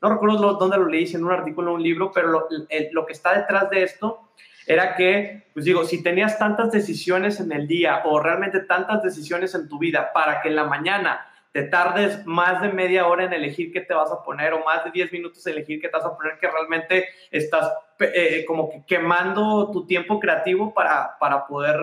no 0.00 0.08
recuerdo 0.08 0.54
dónde 0.54 0.78
lo 0.78 0.88
leí, 0.88 1.06
en 1.12 1.24
un 1.24 1.32
artículo, 1.32 1.72
en 1.72 1.74
un 1.76 1.82
libro, 1.82 2.10
pero 2.10 2.28
lo, 2.28 2.48
lo 2.92 3.06
que 3.06 3.12
está 3.12 3.38
detrás 3.38 3.68
de 3.68 3.82
esto 3.82 4.26
era 4.66 4.96
que, 4.96 5.48
pues 5.52 5.64
digo, 5.64 5.84
si 5.84 6.02
tenías 6.02 6.38
tantas 6.38 6.72
decisiones 6.72 7.40
en 7.40 7.52
el 7.52 7.68
día 7.68 8.02
o 8.04 8.18
realmente 8.20 8.60
tantas 8.60 9.02
decisiones 9.02 9.54
en 9.54 9.68
tu 9.68 9.78
vida 9.78 10.12
para 10.12 10.40
que 10.40 10.48
en 10.48 10.56
la 10.56 10.64
mañana 10.64 11.26
te 11.56 11.62
tardes 11.62 12.26
más 12.26 12.60
de 12.60 12.68
media 12.68 13.06
hora 13.06 13.24
en 13.24 13.32
elegir 13.32 13.72
qué 13.72 13.80
te 13.80 13.94
vas 13.94 14.12
a 14.12 14.22
poner 14.22 14.52
o 14.52 14.62
más 14.62 14.84
de 14.84 14.90
10 14.90 15.10
minutos 15.10 15.46
en 15.46 15.54
elegir 15.54 15.80
qué 15.80 15.88
te 15.88 15.96
vas 15.96 16.04
a 16.04 16.14
poner, 16.14 16.38
que 16.38 16.50
realmente 16.50 17.08
estás 17.30 17.72
eh, 17.98 18.44
como 18.46 18.68
que 18.68 18.84
quemando 18.86 19.70
tu 19.70 19.86
tiempo 19.86 20.20
creativo 20.20 20.74
para, 20.74 21.16
para 21.18 21.46
poder 21.46 21.80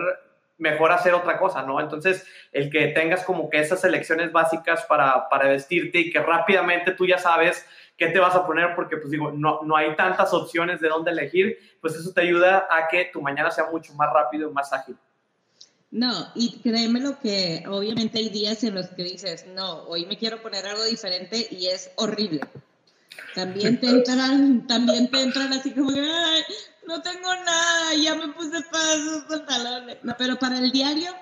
mejor 0.58 0.92
hacer 0.92 1.12
otra 1.12 1.38
cosa, 1.38 1.64
¿no? 1.64 1.80
Entonces, 1.80 2.24
el 2.52 2.70
que 2.70 2.86
tengas 2.86 3.24
como 3.24 3.50
que 3.50 3.58
esas 3.58 3.82
elecciones 3.82 4.30
básicas 4.30 4.84
para, 4.84 5.28
para 5.28 5.48
vestirte 5.48 5.98
y 5.98 6.12
que 6.12 6.20
rápidamente 6.20 6.92
tú 6.92 7.04
ya 7.04 7.18
sabes 7.18 7.66
qué 7.96 8.06
te 8.06 8.20
vas 8.20 8.36
a 8.36 8.46
poner, 8.46 8.76
porque 8.76 8.96
pues 8.96 9.10
digo, 9.10 9.32
no, 9.32 9.62
no 9.64 9.76
hay 9.76 9.96
tantas 9.96 10.32
opciones 10.32 10.80
de 10.80 10.88
dónde 10.88 11.10
elegir, 11.10 11.58
pues 11.80 11.96
eso 11.96 12.12
te 12.12 12.20
ayuda 12.20 12.68
a 12.70 12.86
que 12.86 13.06
tu 13.06 13.20
mañana 13.20 13.50
sea 13.50 13.64
mucho 13.72 13.92
más 13.94 14.12
rápido 14.12 14.48
y 14.48 14.52
más 14.52 14.72
ágil. 14.72 14.96
No, 15.94 16.26
y 16.34 16.58
créeme 16.58 16.98
lo 16.98 17.20
que 17.20 17.62
obviamente 17.68 18.18
hay 18.18 18.28
días 18.28 18.64
en 18.64 18.74
los 18.74 18.88
que 18.88 19.04
dices, 19.04 19.46
no, 19.54 19.84
hoy 19.84 20.06
me 20.06 20.18
quiero 20.18 20.42
poner 20.42 20.66
algo 20.66 20.82
diferente 20.82 21.46
y 21.52 21.66
es 21.66 21.88
horrible. 21.94 22.40
También 23.32 23.78
te 23.78 23.86
entran, 23.86 24.66
también 24.66 25.08
te 25.08 25.22
entran 25.22 25.52
así 25.52 25.70
como, 25.70 25.90
Ay, 25.90 26.42
no 26.88 27.00
tengo 27.00 27.32
nada, 27.46 27.94
ya 27.94 28.16
me 28.16 28.26
puse 28.32 28.60
pasos, 28.72 29.22
pantalones. 29.28 29.98
No, 30.02 30.16
pero 30.18 30.36
para 30.36 30.58
el 30.58 30.72
diario 30.72 31.12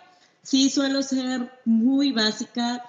sí 0.43 0.71
suelo 0.71 1.03
ser 1.03 1.53
muy 1.67 2.13
básica, 2.13 2.83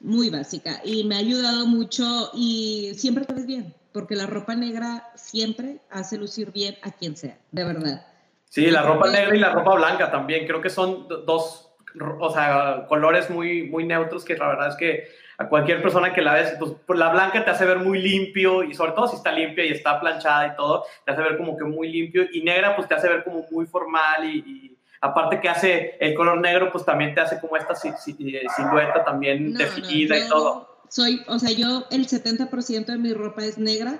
muy 0.00 0.28
básica 0.28 0.82
y 0.84 1.04
me 1.04 1.14
ha 1.14 1.20
ayudado 1.20 1.66
mucho 1.66 2.30
y 2.34 2.92
siempre 2.98 3.24
te 3.24 3.32
ves 3.32 3.46
bien, 3.46 3.74
porque 3.92 4.16
la 4.16 4.26
ropa 4.26 4.54
negra 4.54 5.10
siempre 5.14 5.80
hace 5.88 6.18
lucir 6.18 6.52
bien 6.52 6.76
a 6.82 6.90
quien 6.90 7.16
sea, 7.16 7.38
de 7.52 7.64
verdad. 7.64 8.11
Sí, 8.52 8.70
la 8.70 8.82
ropa 8.82 9.10
negra 9.10 9.34
y 9.34 9.40
la 9.40 9.48
ropa 9.48 9.76
blanca 9.76 10.10
también. 10.10 10.46
Creo 10.46 10.60
que 10.60 10.68
son 10.68 11.08
dos, 11.08 11.72
o 12.20 12.30
sea, 12.30 12.84
colores 12.86 13.30
muy, 13.30 13.62
muy 13.62 13.86
neutros 13.86 14.26
que 14.26 14.36
la 14.36 14.46
verdad 14.46 14.68
es 14.68 14.76
que 14.76 15.08
a 15.38 15.48
cualquier 15.48 15.80
persona 15.80 16.12
que 16.12 16.20
la 16.20 16.34
ves, 16.34 16.56
pues, 16.58 16.72
pues, 16.86 16.98
la 16.98 17.08
blanca 17.08 17.42
te 17.46 17.50
hace 17.50 17.64
ver 17.64 17.78
muy 17.78 17.98
limpio 17.98 18.62
y 18.62 18.74
sobre 18.74 18.92
todo 18.92 19.08
si 19.08 19.16
está 19.16 19.32
limpia 19.32 19.64
y 19.64 19.70
está 19.70 19.98
planchada 19.98 20.48
y 20.48 20.56
todo, 20.56 20.84
te 21.06 21.12
hace 21.12 21.22
ver 21.22 21.38
como 21.38 21.56
que 21.56 21.64
muy 21.64 21.90
limpio 21.90 22.26
y 22.30 22.42
negra 22.42 22.76
pues 22.76 22.86
te 22.88 22.94
hace 22.94 23.08
ver 23.08 23.24
como 23.24 23.46
muy 23.50 23.64
formal 23.64 24.22
y, 24.26 24.76
aparte 25.00 25.40
que 25.40 25.48
hace 25.48 25.96
el 25.98 26.12
color 26.12 26.38
negro 26.38 26.70
pues 26.70 26.84
también 26.84 27.14
te 27.14 27.22
hace 27.22 27.40
como 27.40 27.56
esta 27.56 27.72
eh, 27.72 28.42
silueta 28.54 29.02
también 29.02 29.54
definida 29.54 30.18
y 30.18 30.28
todo. 30.28 30.76
Soy, 30.90 31.24
o 31.26 31.38
sea, 31.38 31.52
yo 31.52 31.86
el 31.90 32.06
70% 32.06 32.84
de 32.84 32.98
mi 32.98 33.14
ropa 33.14 33.46
es 33.46 33.56
negra 33.56 33.98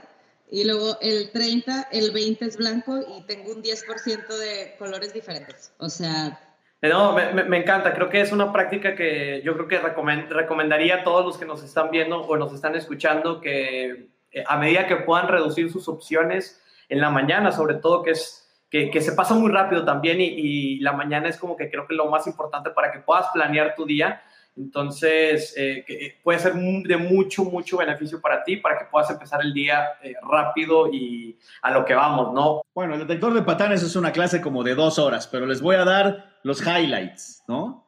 y 0.52 0.64
luego 0.64 0.98
el 1.00 1.30
30, 1.32 1.88
el 1.92 2.10
20 2.10 2.44
es 2.44 2.58
blanco 2.58 2.98
y 2.98 3.22
tengo 3.22 3.52
un 3.52 3.62
10% 3.62 4.26
de 4.28 4.76
colores 4.78 5.14
diferentes. 5.14 5.72
O 5.78 5.88
sea... 5.88 6.38
No, 6.82 7.14
me, 7.14 7.32
me, 7.32 7.56
encanta. 7.56 7.94
Creo 7.94 8.10
que 8.10 8.20
es 8.20 8.32
una 8.32 8.52
práctica 8.52 8.94
que 8.94 9.40
yo 9.42 9.54
creo 9.54 9.66
que 9.66 9.78
recomendaría 9.78 10.96
a 10.96 11.04
todos 11.04 11.24
los 11.24 11.38
que 11.38 11.46
nos 11.46 11.62
están 11.62 11.90
viendo 11.90 12.20
o 12.20 12.36
nos 12.36 12.52
están 12.52 12.74
escuchando 12.74 13.40
que 13.40 14.10
eh, 14.30 14.44
a 14.46 14.58
medida 14.58 14.86
que 14.86 14.96
puedan 14.96 15.28
reducir 15.28 15.72
sus 15.72 15.88
opciones 15.88 16.60
en 16.90 17.00
la 17.00 17.08
mañana, 17.08 17.50
sobre 17.50 17.76
todo 17.76 18.02
que 18.02 18.10
es 18.10 18.46
que, 18.68 18.90
que 18.90 19.00
se 19.00 19.12
pasa 19.12 19.32
muy 19.32 19.50
rápido 19.50 19.86
también 19.86 20.20
y, 20.20 20.24
y, 20.24 20.80
la 20.80 20.92
mañana 20.92 21.28
es 21.28 21.38
como 21.38 21.56
que 21.56 21.70
creo 21.70 21.86
que 21.86 21.94
lo 21.94 22.10
más 22.10 22.26
importante 22.26 22.70
para 22.70 22.92
que 22.92 22.98
puedas 22.98 23.28
planear 23.32 23.74
tu 23.74 23.86
día 23.86 24.22
entonces, 24.56 25.54
eh, 25.56 25.84
eh, 25.88 26.18
puede 26.22 26.38
ser 26.38 26.52
de 26.54 26.96
mucho, 26.98 27.44
mucho 27.44 27.78
beneficio 27.78 28.20
para 28.20 28.44
ti, 28.44 28.56
para 28.56 28.78
que 28.78 28.84
puedas 28.90 29.10
empezar 29.10 29.40
el 29.42 29.54
día 29.54 29.92
eh, 30.02 30.14
rápido 30.22 30.88
y 30.92 31.38
a 31.62 31.70
lo 31.70 31.84
que 31.84 31.94
vamos, 31.94 32.34
¿no? 32.34 32.62
Bueno, 32.74 32.94
el 32.94 33.00
detector 33.00 33.32
de 33.32 33.42
patanes 33.42 33.82
es 33.82 33.96
una 33.96 34.12
clase 34.12 34.42
como 34.42 34.62
de 34.62 34.74
dos 34.74 34.98
horas, 34.98 35.26
pero 35.26 35.46
les 35.46 35.62
voy 35.62 35.76
a 35.76 35.84
dar 35.84 36.38
los 36.42 36.60
highlights, 36.60 37.44
¿no? 37.48 37.86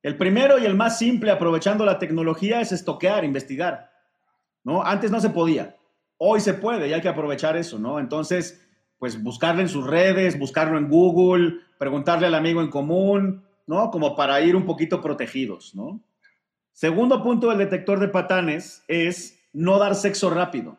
El 0.00 0.16
primero 0.16 0.58
y 0.58 0.64
el 0.64 0.76
más 0.76 0.96
simple, 0.96 1.32
aprovechando 1.32 1.84
la 1.84 1.98
tecnología, 1.98 2.60
es 2.60 2.70
estoquear, 2.70 3.24
investigar, 3.24 3.90
¿no? 4.62 4.84
Antes 4.84 5.10
no 5.10 5.18
se 5.18 5.30
podía, 5.30 5.76
hoy 6.18 6.38
se 6.38 6.54
puede 6.54 6.86
y 6.86 6.92
hay 6.92 7.00
que 7.00 7.08
aprovechar 7.08 7.56
eso, 7.56 7.80
¿no? 7.80 7.98
Entonces, 7.98 8.64
pues 8.98 9.20
buscarlo 9.20 9.60
en 9.60 9.68
sus 9.68 9.84
redes, 9.84 10.38
buscarlo 10.38 10.78
en 10.78 10.88
Google, 10.88 11.58
preguntarle 11.78 12.28
al 12.28 12.36
amigo 12.36 12.60
en 12.60 12.70
común, 12.70 13.45
¿no? 13.66 13.90
Como 13.90 14.16
para 14.16 14.40
ir 14.40 14.56
un 14.56 14.64
poquito 14.64 15.00
protegidos, 15.00 15.74
¿no? 15.74 16.00
Segundo 16.72 17.22
punto 17.22 17.48
del 17.48 17.58
detector 17.58 17.98
de 18.00 18.08
patanes 18.08 18.84
es 18.86 19.48
no 19.52 19.78
dar 19.78 19.94
sexo 19.94 20.30
rápido. 20.30 20.78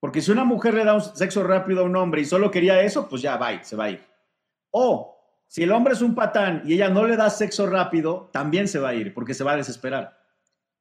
Porque 0.00 0.20
si 0.20 0.32
una 0.32 0.44
mujer 0.44 0.74
le 0.74 0.84
da 0.84 0.94
un 0.94 1.02
sexo 1.02 1.44
rápido 1.44 1.82
a 1.82 1.84
un 1.84 1.94
hombre 1.96 2.22
y 2.22 2.24
solo 2.24 2.50
quería 2.50 2.80
eso, 2.80 3.08
pues 3.08 3.22
ya 3.22 3.36
va, 3.36 3.62
se 3.62 3.76
va 3.76 3.84
a 3.84 3.90
ir. 3.90 4.00
O 4.70 5.18
si 5.46 5.62
el 5.62 5.70
hombre 5.70 5.92
es 5.92 6.00
un 6.00 6.14
patán 6.14 6.62
y 6.64 6.74
ella 6.74 6.88
no 6.88 7.06
le 7.06 7.16
da 7.16 7.28
sexo 7.28 7.66
rápido, 7.66 8.30
también 8.32 8.68
se 8.68 8.78
va 8.78 8.88
a 8.88 8.94
ir 8.94 9.12
porque 9.12 9.34
se 9.34 9.44
va 9.44 9.52
a 9.52 9.56
desesperar. 9.56 10.18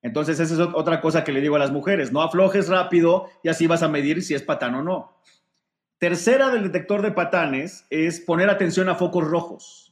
Entonces 0.02 0.40
esa 0.40 0.54
es 0.54 0.60
otra 0.60 1.02
cosa 1.02 1.24
que 1.24 1.34
le 1.34 1.42
digo 1.42 1.58
a 1.58 1.60
las 1.60 1.72
mujeres, 1.72 2.12
no 2.12 2.22
aflojes 2.22 2.70
rápido 2.70 3.30
y 3.44 3.50
así 3.50 3.68
vas 3.68 3.84
a 3.84 3.90
medir 3.90 4.24
si 4.24 4.34
es 4.34 4.42
patán 4.42 4.76
o 4.76 4.82
no. 4.82 5.22
Tercera 6.00 6.50
del 6.50 6.64
detector 6.64 7.02
de 7.02 7.12
patanes 7.12 7.86
es 7.90 8.22
poner 8.22 8.50
atención 8.50 8.90
a 8.90 8.96
focos 8.96 9.28
rojos 9.28 9.91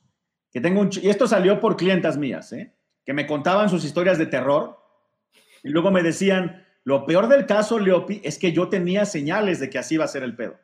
que 0.51 0.61
tengo 0.61 0.81
un... 0.81 0.89
Y 1.01 1.09
esto 1.09 1.27
salió 1.27 1.59
por 1.59 1.77
clientas 1.77 2.17
mías, 2.17 2.51
¿eh? 2.53 2.73
que 3.05 3.13
me 3.13 3.25
contaban 3.25 3.69
sus 3.69 3.85
historias 3.85 4.17
de 4.17 4.27
terror 4.27 4.77
y 5.63 5.69
luego 5.69 5.91
me 5.91 6.03
decían, 6.03 6.65
lo 6.83 7.05
peor 7.05 7.27
del 7.27 7.45
caso, 7.45 7.79
Leopi, 7.79 8.21
es 8.23 8.37
que 8.37 8.51
yo 8.51 8.69
tenía 8.69 9.05
señales 9.05 9.59
de 9.59 9.69
que 9.69 9.79
así 9.79 9.95
iba 9.95 10.05
a 10.05 10.09
ser 10.09 10.23
el 10.23 10.35
pedo. 10.35 10.57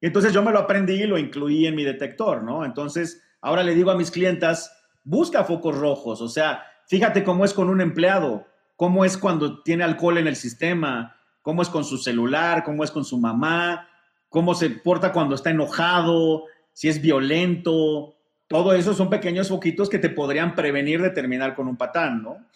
Y 0.00 0.06
entonces 0.06 0.32
yo 0.32 0.42
me 0.42 0.52
lo 0.52 0.58
aprendí 0.58 0.94
y 0.94 1.06
lo 1.06 1.18
incluí 1.18 1.66
en 1.66 1.74
mi 1.74 1.84
detector, 1.84 2.42
¿no? 2.42 2.64
Entonces, 2.64 3.22
ahora 3.40 3.62
le 3.62 3.74
digo 3.74 3.90
a 3.90 3.96
mis 3.96 4.10
clientas, 4.10 4.70
busca 5.02 5.44
focos 5.44 5.78
rojos, 5.78 6.20
o 6.20 6.28
sea, 6.28 6.64
fíjate 6.88 7.24
cómo 7.24 7.44
es 7.44 7.54
con 7.54 7.70
un 7.70 7.80
empleado, 7.80 8.46
cómo 8.76 9.04
es 9.04 9.16
cuando 9.16 9.62
tiene 9.62 9.84
alcohol 9.84 10.18
en 10.18 10.26
el 10.26 10.36
sistema, 10.36 11.16
cómo 11.42 11.62
es 11.62 11.68
con 11.68 11.84
su 11.84 11.98
celular, 11.98 12.64
cómo 12.64 12.84
es 12.84 12.90
con 12.90 13.04
su 13.04 13.18
mamá, 13.18 13.88
cómo 14.28 14.54
se 14.54 14.70
porta 14.70 15.12
cuando 15.12 15.34
está 15.34 15.50
enojado, 15.50 16.44
si 16.72 16.88
es 16.88 17.00
violento, 17.00 18.16
todo 18.48 18.74
eso 18.74 18.94
son 18.94 19.10
pequeños 19.10 19.48
foquitos 19.48 19.88
que 19.88 19.98
te 19.98 20.10
podrían 20.10 20.54
prevenir 20.54 21.00
de 21.00 21.10
terminar 21.10 21.54
con 21.54 21.66
un 21.66 21.76
patán, 21.76 22.22
¿no? 22.22 22.46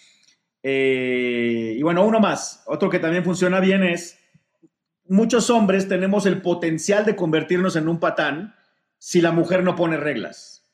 Eh, 0.63 1.77
y 1.79 1.83
bueno, 1.83 2.05
uno 2.05 2.21
más, 2.21 2.63
otro 2.67 2.91
que 2.91 2.99
también 2.99 3.25
funciona 3.25 3.61
bien 3.61 3.83
es, 3.83 4.19
muchos 5.07 5.51
hombres 5.51 5.89
tenemos 5.89 6.27
el 6.27 6.43
potencial 6.43 7.05
de 7.05 7.17
convertirnos 7.17 7.77
en 7.77 7.89
un 7.89 8.01
patán 8.01 8.55
si 8.99 9.21
la 9.21 9.33
mujer 9.33 9.65
no 9.65 9.77
pone 9.77 9.97
reglas. 9.97 10.71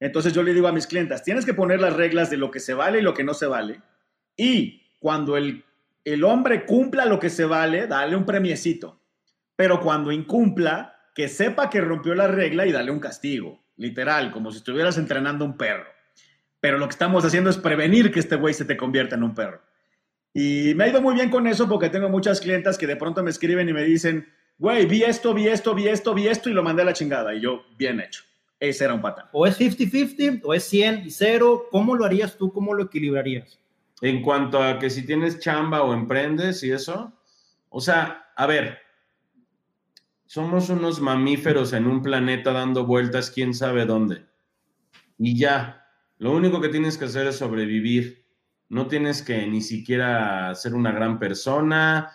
Entonces 0.00 0.32
yo 0.32 0.42
le 0.42 0.54
digo 0.54 0.68
a 0.68 0.72
mis 0.72 0.86
clientas, 0.86 1.22
tienes 1.22 1.44
que 1.44 1.54
poner 1.54 1.80
las 1.80 1.94
reglas 1.94 2.30
de 2.30 2.36
lo 2.36 2.50
que 2.50 2.60
se 2.60 2.74
vale 2.74 3.00
y 3.00 3.02
lo 3.02 3.14
que 3.14 3.24
no 3.24 3.34
se 3.34 3.46
vale. 3.46 3.82
Y 4.36 4.82
cuando 4.98 5.36
el, 5.36 5.64
el 6.04 6.24
hombre 6.24 6.64
cumpla 6.64 7.04
lo 7.04 7.18
que 7.18 7.30
se 7.30 7.44
vale, 7.44 7.86
dale 7.86 8.16
un 8.16 8.24
premiecito. 8.24 9.00
Pero 9.56 9.80
cuando 9.80 10.10
incumpla, 10.10 10.96
que 11.14 11.28
sepa 11.28 11.70
que 11.70 11.80
rompió 11.80 12.14
la 12.14 12.28
regla 12.28 12.66
y 12.66 12.72
dale 12.72 12.90
un 12.90 13.00
castigo 13.00 13.63
literal, 13.76 14.30
como 14.30 14.50
si 14.50 14.58
estuvieras 14.58 14.98
entrenando 14.98 15.44
un 15.44 15.56
perro. 15.56 15.86
Pero 16.60 16.78
lo 16.78 16.86
que 16.86 16.92
estamos 16.92 17.24
haciendo 17.24 17.50
es 17.50 17.58
prevenir 17.58 18.10
que 18.10 18.20
este 18.20 18.36
güey 18.36 18.54
se 18.54 18.64
te 18.64 18.76
convierta 18.76 19.16
en 19.16 19.22
un 19.22 19.34
perro. 19.34 19.60
Y 20.32 20.74
me 20.74 20.84
ha 20.84 20.88
ido 20.88 21.00
muy 21.00 21.14
bien 21.14 21.30
con 21.30 21.46
eso 21.46 21.68
porque 21.68 21.90
tengo 21.90 22.08
muchas 22.08 22.40
clientas 22.40 22.76
que 22.76 22.86
de 22.86 22.96
pronto 22.96 23.22
me 23.22 23.30
escriben 23.30 23.68
y 23.68 23.72
me 23.72 23.84
dicen, 23.84 24.26
güey, 24.58 24.86
vi 24.86 25.02
esto, 25.02 25.32
vi 25.32 25.48
esto, 25.48 25.74
vi 25.74 25.88
esto, 25.88 26.14
vi 26.14 26.26
esto 26.26 26.50
y 26.50 26.52
lo 26.52 26.62
mandé 26.62 26.82
a 26.82 26.86
la 26.86 26.92
chingada. 26.92 27.34
Y 27.34 27.40
yo, 27.40 27.64
bien 27.76 28.00
hecho. 28.00 28.24
Ese 28.58 28.84
era 28.84 28.94
un 28.94 29.02
patán. 29.02 29.26
O 29.32 29.46
es 29.46 29.60
50-50 29.60 30.40
o 30.44 30.54
es 30.54 30.64
100 30.64 31.06
y 31.06 31.10
0. 31.10 31.68
¿Cómo 31.70 31.94
lo 31.94 32.04
harías 32.04 32.36
tú? 32.36 32.52
¿Cómo 32.52 32.74
lo 32.74 32.84
equilibrarías? 32.84 33.60
En 34.00 34.22
cuanto 34.22 34.62
a 34.62 34.78
que 34.78 34.90
si 34.90 35.04
tienes 35.04 35.38
chamba 35.38 35.82
o 35.82 35.92
emprendes 35.92 36.62
y 36.62 36.72
eso. 36.72 37.12
O 37.68 37.80
sea, 37.80 38.30
a 38.34 38.46
ver, 38.46 38.78
somos 40.34 40.68
unos 40.68 41.00
mamíferos 41.00 41.72
en 41.74 41.86
un 41.86 42.02
planeta 42.02 42.50
dando 42.50 42.84
vueltas 42.84 43.30
quién 43.30 43.54
sabe 43.54 43.86
dónde. 43.86 44.26
Y 45.16 45.38
ya, 45.38 45.86
lo 46.18 46.32
único 46.32 46.60
que 46.60 46.70
tienes 46.70 46.98
que 46.98 47.04
hacer 47.04 47.28
es 47.28 47.36
sobrevivir. 47.36 48.26
No 48.68 48.88
tienes 48.88 49.22
que 49.22 49.46
ni 49.46 49.60
siquiera 49.60 50.52
ser 50.56 50.74
una 50.74 50.90
gran 50.90 51.20
persona. 51.20 52.10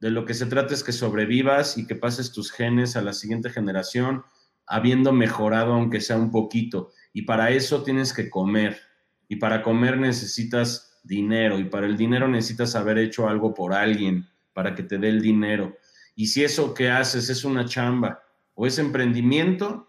De 0.00 0.10
lo 0.10 0.24
que 0.24 0.34
se 0.34 0.46
trata 0.46 0.74
es 0.74 0.82
que 0.82 0.90
sobrevivas 0.90 1.78
y 1.78 1.86
que 1.86 1.94
pases 1.94 2.32
tus 2.32 2.50
genes 2.50 2.96
a 2.96 3.02
la 3.02 3.12
siguiente 3.12 3.50
generación 3.50 4.24
habiendo 4.66 5.12
mejorado 5.12 5.74
aunque 5.74 6.00
sea 6.00 6.16
un 6.16 6.32
poquito. 6.32 6.90
Y 7.12 7.22
para 7.22 7.50
eso 7.50 7.84
tienes 7.84 8.12
que 8.12 8.30
comer. 8.30 8.80
Y 9.28 9.36
para 9.36 9.62
comer 9.62 9.96
necesitas 9.96 11.00
dinero. 11.04 11.60
Y 11.60 11.66
para 11.66 11.86
el 11.86 11.96
dinero 11.96 12.26
necesitas 12.26 12.74
haber 12.74 12.98
hecho 12.98 13.28
algo 13.28 13.54
por 13.54 13.72
alguien 13.72 14.26
para 14.52 14.74
que 14.74 14.82
te 14.82 14.98
dé 14.98 15.08
el 15.08 15.22
dinero. 15.22 15.76
Y 16.14 16.26
si 16.26 16.44
eso 16.44 16.74
que 16.74 16.90
haces 16.90 17.28
es 17.28 17.44
una 17.44 17.64
chamba 17.64 18.22
o 18.54 18.66
es 18.66 18.78
emprendimiento, 18.78 19.88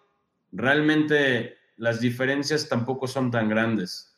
realmente 0.51 1.55
las 1.77 1.99
diferencias 1.99 2.67
tampoco 2.69 3.07
son 3.07 3.31
tan 3.31 3.49
grandes. 3.49 4.17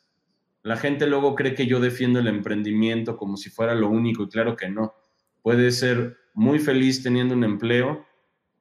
La 0.62 0.76
gente 0.76 1.06
luego 1.06 1.34
cree 1.34 1.54
que 1.54 1.66
yo 1.66 1.80
defiendo 1.80 2.18
el 2.18 2.28
emprendimiento 2.28 3.16
como 3.16 3.36
si 3.36 3.50
fuera 3.50 3.74
lo 3.74 3.88
único 3.88 4.24
y 4.24 4.28
claro 4.28 4.56
que 4.56 4.68
no. 4.68 4.94
Puedes 5.42 5.78
ser 5.78 6.16
muy 6.34 6.58
feliz 6.58 7.02
teniendo 7.02 7.34
un 7.34 7.44
empleo, 7.44 8.06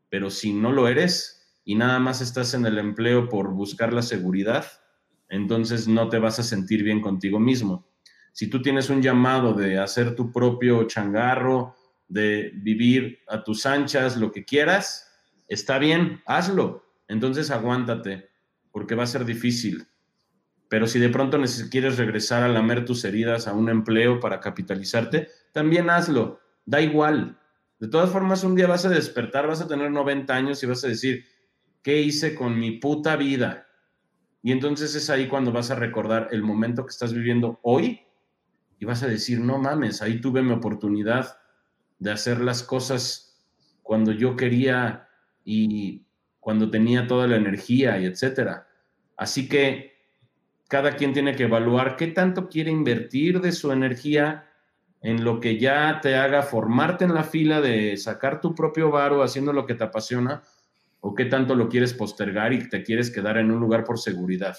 pero 0.09 0.29
si 0.29 0.53
no 0.53 0.71
lo 0.71 0.87
eres 0.87 1.59
y 1.63 1.75
nada 1.75 1.99
más 1.99 2.21
estás 2.21 2.53
en 2.53 2.65
el 2.65 2.77
empleo 2.77 3.29
por 3.29 3.53
buscar 3.53 3.93
la 3.93 4.01
seguridad, 4.01 4.65
entonces 5.29 5.87
no 5.87 6.09
te 6.09 6.19
vas 6.19 6.39
a 6.39 6.43
sentir 6.43 6.83
bien 6.83 7.01
contigo 7.01 7.39
mismo. 7.39 7.87
Si 8.31 8.47
tú 8.47 8.61
tienes 8.61 8.89
un 8.89 9.01
llamado 9.01 9.53
de 9.53 9.79
hacer 9.79 10.15
tu 10.15 10.31
propio 10.31 10.83
changarro, 10.83 11.75
de 12.07 12.51
vivir 12.55 13.19
a 13.27 13.43
tus 13.43 13.65
anchas, 13.65 14.17
lo 14.17 14.31
que 14.31 14.45
quieras, 14.45 15.11
está 15.47 15.79
bien, 15.79 16.21
hazlo. 16.25 16.85
Entonces 17.07 17.51
aguántate, 17.51 18.29
porque 18.71 18.95
va 18.95 19.03
a 19.03 19.07
ser 19.07 19.25
difícil. 19.25 19.87
Pero 20.69 20.87
si 20.87 20.99
de 20.99 21.09
pronto 21.09 21.39
quieres 21.71 21.97
regresar 21.97 22.43
a 22.43 22.49
lamer 22.49 22.85
tus 22.85 23.05
heridas 23.05 23.47
a 23.47 23.53
un 23.53 23.69
empleo 23.69 24.19
para 24.19 24.39
capitalizarte, 24.39 25.29
también 25.53 25.89
hazlo. 25.89 26.39
Da 26.65 26.81
igual. 26.81 27.39
De 27.79 27.87
todas 27.87 28.09
formas, 28.09 28.43
un 28.43 28.55
día 28.55 28.67
vas 28.67 28.85
a 28.85 28.89
despertar, 28.89 29.47
vas 29.47 29.61
a 29.61 29.67
tener 29.67 29.91
90 29.91 30.35
años 30.35 30.61
y 30.63 30.65
vas 30.65 30.83
a 30.83 30.87
decir, 30.89 31.25
¿qué 31.81 32.01
hice 32.01 32.35
con 32.35 32.59
mi 32.59 32.79
puta 32.79 33.15
vida? 33.15 33.67
Y 34.43 34.51
entonces 34.51 34.93
es 34.95 35.09
ahí 35.09 35.27
cuando 35.27 35.51
vas 35.51 35.71
a 35.71 35.75
recordar 35.75 36.29
el 36.31 36.41
momento 36.43 36.85
que 36.85 36.91
estás 36.91 37.13
viviendo 37.13 37.59
hoy 37.63 38.01
y 38.79 38.85
vas 38.85 39.03
a 39.03 39.07
decir, 39.07 39.39
no 39.39 39.57
mames, 39.57 40.01
ahí 40.01 40.19
tuve 40.19 40.41
mi 40.41 40.51
oportunidad 40.51 41.37
de 41.99 42.11
hacer 42.11 42.39
las 42.39 42.63
cosas 42.63 43.41
cuando 43.83 44.11
yo 44.11 44.35
quería 44.35 45.07
y 45.43 46.05
cuando 46.39 46.69
tenía 46.69 47.07
toda 47.07 47.27
la 47.27 47.37
energía 47.37 47.99
y 47.99 48.05
etcétera. 48.05 48.67
Así 49.15 49.49
que 49.49 49.97
cada 50.67 50.95
quien 50.95 51.13
tiene 51.13 51.35
que 51.35 51.43
evaluar 51.43 51.95
qué 51.95 52.07
tanto 52.07 52.49
quiere 52.49 52.71
invertir 52.71 53.41
de 53.41 53.51
su 53.51 53.71
energía 53.71 54.47
en 55.01 55.23
lo 55.23 55.39
que 55.39 55.57
ya 55.57 55.99
te 56.01 56.15
haga 56.15 56.41
formarte 56.43 57.05
en 57.05 57.13
la 57.13 57.23
fila 57.23 57.61
de 57.61 57.95
sacar 57.97 58.41
tu 58.41 58.53
propio 58.55 58.91
varo 58.91 59.23
haciendo 59.23 59.53
lo 59.53 59.65
que 59.65 59.75
te 59.75 59.83
apasiona 59.83 60.43
o 60.99 61.15
qué 61.15 61.25
tanto 61.25 61.55
lo 61.55 61.69
quieres 61.69 61.93
postergar 61.93 62.53
y 62.53 62.67
te 62.67 62.83
quieres 62.83 63.11
quedar 63.11 63.37
en 63.37 63.51
un 63.51 63.59
lugar 63.59 63.83
por 63.83 63.99
seguridad. 63.99 64.57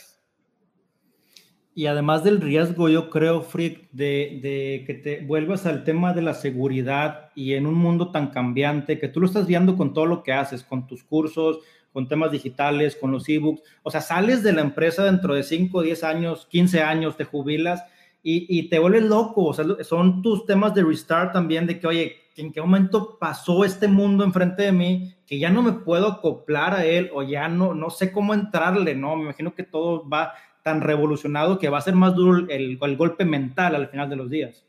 Y 1.79 1.87
además 1.87 2.25
del 2.25 2.41
riesgo, 2.41 2.88
yo 2.88 3.09
creo, 3.09 3.41
Frick, 3.41 3.88
de, 3.93 4.41
de, 4.43 4.83
que 4.85 4.95
te 4.95 5.21
vuelvas 5.25 5.64
al 5.64 5.85
tema 5.85 6.12
de 6.12 6.23
la 6.23 6.35
seguridad 6.35 7.31
y 7.37 7.55
en 7.55 7.67
un 7.67 7.75
mundo 7.75 8.11
tan 8.11 8.31
cambiante, 8.31 8.99
que 8.99 9.07
tú 9.07 9.21
lo 9.21 9.27
estás 9.27 9.47
viendo 9.47 9.77
con 9.77 9.95
todo 9.95 10.05
lo 10.05 10.25
que 10.25 10.33
haces, 10.33 10.64
con 10.64 10.88
tus 10.88 11.05
cursos, 11.05 11.61
con 11.93 12.09
temas 12.09 12.33
digitales, 12.33 12.97
con 12.97 13.12
los 13.12 13.29
ebooks. 13.29 13.62
O 13.85 13.93
sea, 13.93 14.01
sales 14.01 14.43
de 14.43 14.55
la 14.55 14.62
empresa 14.62 15.05
dentro 15.05 15.35
de 15.35 15.45
5, 15.45 15.83
10 15.83 16.03
años, 16.03 16.49
15 16.51 16.83
años, 16.83 17.17
te 17.17 17.23
jubilas 17.23 17.85
y, 18.25 18.59
y 18.59 18.69
te 18.69 18.81
vuelves 18.81 19.05
loco. 19.05 19.45
O 19.45 19.55
sea, 19.55 19.64
son 19.85 20.21
tus 20.21 20.47
temas 20.47 20.75
de 20.75 20.83
restart 20.83 21.33
también, 21.33 21.69
de 21.69 21.79
que, 21.79 21.87
oye, 21.87 22.17
¿en 22.35 22.53
qué 22.53 22.61
momento 22.61 23.19
pasó 23.21 23.64
este 23.64 23.87
mundo 23.87 24.25
enfrente 24.25 24.64
de 24.64 24.73
mí 24.73 25.14
que 25.25 25.38
ya 25.38 25.51
no 25.51 25.62
me 25.62 25.73
puedo 25.73 26.09
acoplar 26.09 26.75
a 26.75 26.85
él 26.85 27.11
o 27.14 27.23
ya 27.23 27.49
no, 27.49 27.73
no 27.73 27.91
sé 27.91 28.11
cómo 28.11 28.35
entrarle, 28.35 28.97
¿no? 28.97 29.14
Me 29.14 29.25
imagino 29.25 29.55
que 29.55 29.62
todo 29.62 30.09
va 30.09 30.33
tan 30.68 30.83
revolucionado 30.83 31.59
que 31.59 31.70
va 31.70 31.78
a 31.78 31.81
ser 31.81 31.94
más 31.94 32.14
duro 32.14 32.46
el, 32.46 32.78
el 32.78 32.96
golpe 32.98 33.24
mental 33.24 33.74
al 33.74 33.88
final 33.88 34.11
de 34.11 34.16
los 34.16 34.28
días. 34.28 34.66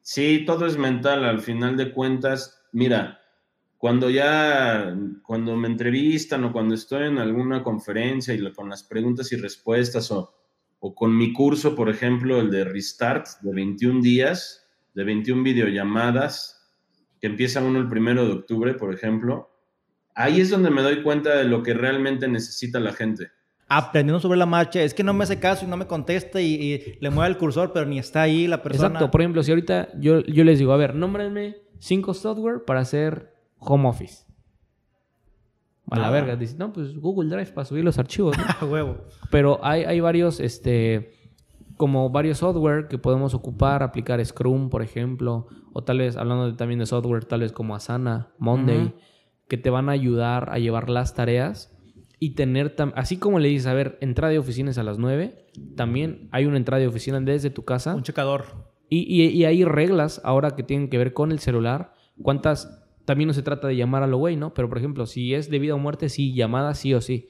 Sí, 0.00 0.44
todo 0.46 0.64
es 0.64 0.78
mental 0.78 1.24
al 1.24 1.40
final 1.40 1.76
de 1.76 1.90
cuentas. 1.90 2.62
Mira, 2.70 3.20
cuando 3.78 4.10
ya, 4.10 4.96
cuando 5.24 5.56
me 5.56 5.66
entrevistan 5.66 6.44
o 6.44 6.52
cuando 6.52 6.76
estoy 6.76 7.08
en 7.08 7.18
alguna 7.18 7.64
conferencia 7.64 8.32
y 8.32 8.52
con 8.52 8.68
las 8.68 8.84
preguntas 8.84 9.32
y 9.32 9.36
respuestas 9.36 10.12
o, 10.12 10.32
o 10.78 10.94
con 10.94 11.16
mi 11.16 11.32
curso, 11.32 11.74
por 11.74 11.88
ejemplo, 11.88 12.40
el 12.40 12.48
de 12.52 12.62
Restart 12.62 13.26
de 13.40 13.52
21 13.52 14.00
días, 14.00 14.70
de 14.94 15.02
21 15.02 15.42
videollamadas, 15.42 16.72
que 17.20 17.26
empieza 17.26 17.60
uno 17.60 17.80
el 17.80 17.88
primero 17.88 18.24
de 18.24 18.34
octubre, 18.34 18.74
por 18.74 18.94
ejemplo, 18.94 19.50
ahí 20.14 20.40
es 20.40 20.50
donde 20.50 20.70
me 20.70 20.82
doy 20.82 21.02
cuenta 21.02 21.36
de 21.36 21.44
lo 21.44 21.64
que 21.64 21.74
realmente 21.74 22.28
necesita 22.28 22.78
la 22.78 22.92
gente 22.92 23.32
aprendiendo 23.68 24.18
sobre 24.18 24.38
la 24.38 24.46
marcha. 24.46 24.82
Es 24.82 24.94
que 24.94 25.04
no 25.04 25.12
me 25.12 25.24
hace 25.24 25.38
caso 25.38 25.64
y 25.64 25.68
no 25.68 25.76
me 25.76 25.86
contesta 25.86 26.40
y, 26.40 26.98
le 27.00 27.10
mueve 27.10 27.30
el 27.30 27.38
cursor, 27.38 27.72
pero 27.72 27.86
ni 27.86 27.98
está 27.98 28.22
ahí 28.22 28.46
la 28.46 28.62
persona. 28.62 28.88
Exacto. 28.88 29.10
Por 29.10 29.20
ejemplo, 29.20 29.42
si 29.42 29.52
ahorita 29.52 29.88
yo, 29.98 30.20
yo 30.22 30.44
les 30.44 30.58
digo, 30.58 30.72
a 30.72 30.76
ver, 30.76 30.94
nómbrenme 30.94 31.56
cinco 31.78 32.14
software 32.14 32.64
para 32.64 32.80
hacer 32.80 33.34
home 33.58 33.88
office. 33.88 34.24
A 35.90 35.98
la 35.98 36.08
ah. 36.08 36.10
verga. 36.10 36.36
Dice, 36.36 36.56
no, 36.58 36.72
pues 36.72 36.96
Google 36.96 37.28
Drive 37.28 37.52
para 37.52 37.64
subir 37.64 37.84
los 37.84 37.98
archivos. 37.98 38.36
¿no? 38.36 38.66
huevo. 38.68 38.98
Pero 39.30 39.60
hay, 39.62 39.84
hay 39.84 40.00
varios, 40.00 40.40
este, 40.40 41.12
como 41.76 42.10
varios 42.10 42.38
software 42.38 42.88
que 42.88 42.98
podemos 42.98 43.34
ocupar, 43.34 43.82
aplicar 43.82 44.24
Scrum, 44.24 44.70
por 44.70 44.82
ejemplo, 44.82 45.46
o 45.72 45.84
tal 45.84 45.98
vez, 45.98 46.16
hablando 46.16 46.54
también 46.56 46.80
de 46.80 46.86
software, 46.86 47.24
tal 47.24 47.40
vez 47.40 47.52
como 47.52 47.74
Asana, 47.74 48.32
Monday, 48.38 48.94
que 49.46 49.56
te 49.56 49.70
van 49.70 49.88
a 49.88 49.92
ayudar 49.92 50.50
a 50.50 50.58
llevar 50.58 50.90
las 50.90 51.14
tareas 51.14 51.77
y 52.20 52.30
tener, 52.30 52.74
así 52.96 53.16
como 53.16 53.38
le 53.38 53.48
dices, 53.48 53.66
a 53.66 53.74
ver, 53.74 53.96
entrada 54.00 54.32
de 54.32 54.38
oficinas 54.38 54.78
a 54.78 54.82
las 54.82 54.98
9, 54.98 55.46
también 55.76 56.28
hay 56.32 56.46
una 56.46 56.56
entrada 56.56 56.80
de 56.80 56.88
oficina 56.88 57.20
desde 57.20 57.50
tu 57.50 57.64
casa. 57.64 57.94
Un 57.94 58.02
checador. 58.02 58.68
Y, 58.90 59.22
y, 59.22 59.44
hay 59.44 59.64
reglas 59.64 60.20
ahora 60.24 60.52
que 60.52 60.62
tienen 60.62 60.88
que 60.88 60.96
ver 60.96 61.12
con 61.12 61.30
el 61.30 61.40
celular. 61.40 61.92
¿Cuántas? 62.22 62.86
También 63.04 63.28
no 63.28 63.34
se 63.34 63.42
trata 63.42 63.68
de 63.68 63.76
llamar 63.76 64.02
a 64.02 64.06
lo 64.06 64.16
güey, 64.16 64.36
¿no? 64.36 64.54
Pero, 64.54 64.68
por 64.68 64.78
ejemplo, 64.78 65.04
si 65.04 65.34
es 65.34 65.50
de 65.50 65.58
vida 65.58 65.74
o 65.74 65.78
muerte, 65.78 66.08
sí, 66.08 66.32
llamada 66.32 66.74
sí 66.74 66.94
o 66.94 67.00
sí. 67.02 67.28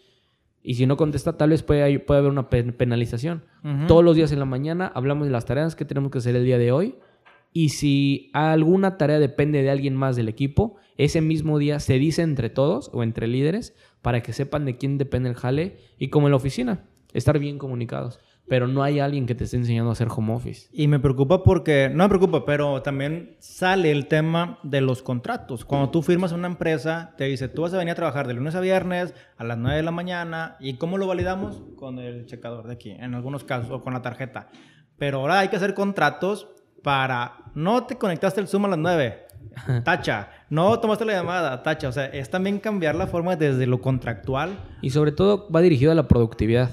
Y 0.62 0.74
si 0.74 0.86
no 0.86 0.96
contesta, 0.96 1.36
tal 1.36 1.50
vez 1.50 1.62
puede, 1.62 1.98
puede 1.98 2.20
haber 2.20 2.30
una 2.30 2.48
penalización. 2.48 3.44
Todos 3.86 4.04
los 4.04 4.14
días 4.14 4.32
en 4.32 4.38
la 4.38 4.44
mañana 4.44 4.90
hablamos 4.94 5.26
de 5.26 5.32
las 5.32 5.46
tareas 5.46 5.74
que 5.74 5.84
tenemos 5.84 6.10
que 6.10 6.18
hacer 6.18 6.36
el 6.36 6.44
día 6.44 6.58
de 6.58 6.72
hoy. 6.72 6.94
Y 7.52 7.70
si 7.70 8.30
alguna 8.34 8.98
tarea 8.98 9.18
depende 9.18 9.62
de 9.62 9.70
alguien 9.70 9.96
más 9.96 10.14
del 10.14 10.28
equipo, 10.28 10.76
ese 10.96 11.20
mismo 11.20 11.58
día 11.58 11.80
se 11.80 11.98
dice 11.98 12.22
entre 12.22 12.50
todos 12.50 12.90
o 12.92 13.02
entre 13.02 13.26
líderes 13.26 13.74
para 14.08 14.22
que 14.22 14.32
sepan 14.32 14.64
de 14.64 14.78
quién 14.78 14.96
depende 14.96 15.28
el 15.28 15.34
jale 15.34 15.76
y 15.98 16.08
como 16.08 16.28
en 16.28 16.30
la 16.30 16.38
oficina, 16.38 16.86
estar 17.12 17.38
bien 17.38 17.58
comunicados. 17.58 18.20
Pero 18.48 18.66
no 18.66 18.82
hay 18.82 19.00
alguien 19.00 19.26
que 19.26 19.34
te 19.34 19.44
esté 19.44 19.58
enseñando 19.58 19.90
a 19.90 19.92
hacer 19.92 20.08
home 20.10 20.32
office. 20.32 20.70
Y 20.72 20.88
me 20.88 20.98
preocupa 20.98 21.42
porque, 21.42 21.90
no 21.92 22.04
me 22.04 22.08
preocupa, 22.08 22.46
pero 22.46 22.80
también 22.80 23.36
sale 23.38 23.90
el 23.90 24.06
tema 24.06 24.60
de 24.62 24.80
los 24.80 25.02
contratos. 25.02 25.66
Cuando 25.66 25.90
tú 25.90 26.00
firmas 26.00 26.32
una 26.32 26.46
empresa, 26.46 27.12
te 27.18 27.24
dice, 27.24 27.48
tú 27.48 27.60
vas 27.60 27.74
a 27.74 27.76
venir 27.76 27.92
a 27.92 27.96
trabajar 27.96 28.26
de 28.26 28.32
lunes 28.32 28.54
a 28.54 28.60
viernes 28.60 29.12
a 29.36 29.44
las 29.44 29.58
9 29.58 29.76
de 29.76 29.82
la 29.82 29.90
mañana. 29.90 30.56
¿Y 30.58 30.78
cómo 30.78 30.96
lo 30.96 31.06
validamos? 31.06 31.62
Con 31.76 31.98
el 31.98 32.24
checador 32.24 32.66
de 32.66 32.72
aquí, 32.72 32.92
en 32.92 33.14
algunos 33.14 33.44
casos, 33.44 33.70
o 33.70 33.82
con 33.82 33.92
la 33.92 34.00
tarjeta. 34.00 34.48
Pero 34.96 35.18
ahora 35.18 35.40
hay 35.40 35.48
que 35.48 35.56
hacer 35.56 35.74
contratos 35.74 36.48
para, 36.82 37.52
no 37.54 37.84
te 37.84 37.98
conectaste 37.98 38.40
el 38.40 38.48
Zoom 38.48 38.64
a 38.64 38.68
las 38.68 38.78
9, 38.78 39.26
tacha. 39.84 40.30
No 40.50 40.78
tomaste 40.80 41.04
la 41.04 41.12
llamada, 41.12 41.62
tacha. 41.62 41.88
O 41.88 41.92
sea, 41.92 42.06
es 42.06 42.30
también 42.30 42.58
cambiar 42.58 42.94
la 42.94 43.06
forma 43.06 43.36
desde 43.36 43.66
lo 43.66 43.80
contractual. 43.80 44.58
Y 44.82 44.90
sobre 44.90 45.12
todo 45.12 45.48
va 45.50 45.60
dirigido 45.60 45.92
a 45.92 45.94
la 45.94 46.08
productividad. 46.08 46.70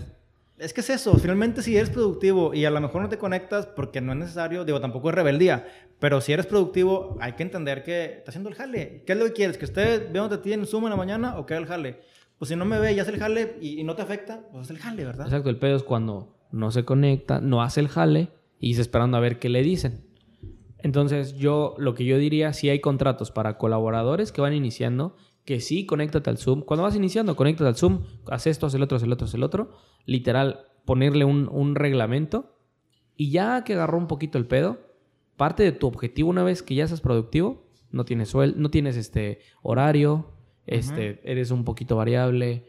Es 0.58 0.74
que 0.74 0.80
es 0.80 0.90
eso, 0.90 1.14
finalmente 1.18 1.62
si 1.62 1.76
eres 1.76 1.90
productivo 1.90 2.54
y 2.54 2.64
a 2.64 2.70
lo 2.70 2.80
mejor 2.80 3.02
no 3.02 3.10
te 3.10 3.18
conectas 3.18 3.66
porque 3.66 4.00
no 4.00 4.14
es 4.14 4.20
necesario, 4.20 4.64
digo, 4.64 4.80
tampoco 4.80 5.10
es 5.10 5.16
rebeldía, 5.16 5.68
pero 6.00 6.22
si 6.22 6.32
eres 6.32 6.46
productivo 6.46 7.18
hay 7.20 7.34
que 7.34 7.44
entender 7.44 7.84
que 7.84 8.06
está 8.20 8.32
haciendo 8.32 8.48
el 8.48 8.56
jale. 8.56 9.04
¿Qué 9.06 9.14
es 9.14 9.20
lo 9.20 9.26
que 9.26 9.34
quieres? 9.34 9.58
¿Que 9.58 9.66
usted 9.66 10.10
vea 10.14 10.22
donde 10.22 10.38
tiene 10.38 10.66
Zoom 10.66 10.86
en 10.86 10.92
la 10.92 10.96
mañana 10.96 11.38
o 11.38 11.46
que 11.46 11.56
el 11.56 11.66
jale? 11.66 12.00
Pues 12.40 12.48
si 12.48 12.56
no 12.56 12.64
me 12.64 12.80
ve 12.80 12.94
y 12.94 13.00
hace 13.00 13.12
el 13.12 13.20
jale 13.20 13.58
y, 13.60 13.84
no 13.84 13.96
te 13.96 14.04
afecta, 14.04 14.44
pues 14.50 14.66
es 14.66 14.72
el 14.72 14.80
jale, 14.80 15.04
¿verdad? 15.04 15.26
Exacto, 15.28 15.50
el 15.50 15.58
pedo 15.58 15.76
es 15.76 15.84
cuando 15.84 16.38
no 16.52 16.72
se 16.72 16.86
conecta, 16.86 17.42
no 17.42 17.62
hace 17.62 17.82
el 17.82 17.90
jale 17.90 18.30
y 18.58 18.72
está 18.72 18.82
esperando 18.82 19.18
a 19.18 19.20
ver 19.20 19.40
qué 19.40 19.50
le 19.50 19.62
dicen. 19.62 20.05
Entonces, 20.86 21.36
yo 21.36 21.74
lo 21.80 21.96
que 21.96 22.06
yo 22.06 22.20
diría, 22.20 22.54
si 22.54 22.70
hay 22.70 22.80
contratos 22.80 23.32
para 23.32 23.58
colaboradores 23.58 24.32
que 24.32 24.40
van 24.40 24.54
iniciando, 24.54 25.16
que 25.44 25.60
sí, 25.60 25.88
conéctate 25.88 26.30
al 26.30 26.38
Zoom. 26.38 26.62
Cuando 26.62 26.84
vas 26.84 26.96
iniciando, 26.96 27.36
conéctate 27.36 27.68
al 27.68 27.76
Zoom, 27.76 28.04
haz 28.28 28.46
esto, 28.46 28.68
haz 28.68 28.76
el 28.76 28.84
otro, 28.84 28.98
haz 28.98 29.02
el 29.02 29.12
otro, 29.12 29.26
haz 29.26 29.34
el 29.34 29.42
otro. 29.42 29.72
Literal, 30.06 30.68
ponerle 30.86 31.26
un, 31.26 31.74
reglamento. 31.74 32.56
Y 33.18 33.32
ya 33.32 33.64
que 33.64 33.74
agarró 33.74 33.98
un 33.98 34.06
poquito 34.06 34.38
el 34.38 34.46
pedo, 34.46 34.78
parte 35.38 35.64
de 35.64 35.72
tu 35.72 35.88
objetivo 35.88 36.30
una 36.30 36.44
vez 36.44 36.62
que 36.62 36.76
ya 36.76 36.88
seas 36.88 37.02
productivo, 37.02 37.66
no 37.90 38.06
tienes 38.06 38.30
suel 38.30 38.54
no 38.56 38.70
tienes 38.70 38.96
este 38.96 39.40
horario, 39.64 40.34
este, 40.68 41.20
eres 41.24 41.50
un 41.50 41.64
poquito 41.64 41.96
variable, 41.96 42.68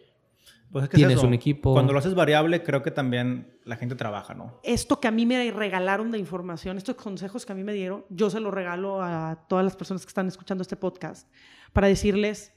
pues 0.70 0.88
Tienes 0.90 1.22
un 1.22 1.34
equipo. 1.34 1.72
Cuando 1.72 1.92
lo 1.92 1.98
haces 1.98 2.14
variable, 2.14 2.62
creo 2.62 2.82
que 2.82 2.90
también 2.90 3.58
la 3.64 3.76
gente 3.76 3.94
trabaja, 3.94 4.34
¿no? 4.34 4.60
Esto 4.62 5.00
que 5.00 5.08
a 5.08 5.10
mí 5.10 5.24
me 5.26 5.50
regalaron 5.50 6.10
de 6.10 6.18
información, 6.18 6.76
estos 6.76 6.96
consejos 6.96 7.46
que 7.46 7.52
a 7.52 7.54
mí 7.54 7.64
me 7.64 7.72
dieron, 7.72 8.04
yo 8.10 8.30
se 8.30 8.40
los 8.40 8.52
regalo 8.52 9.02
a 9.02 9.46
todas 9.48 9.64
las 9.64 9.76
personas 9.76 10.04
que 10.04 10.10
están 10.10 10.28
escuchando 10.28 10.62
este 10.62 10.76
podcast 10.76 11.30
para 11.72 11.88
decirles, 11.88 12.52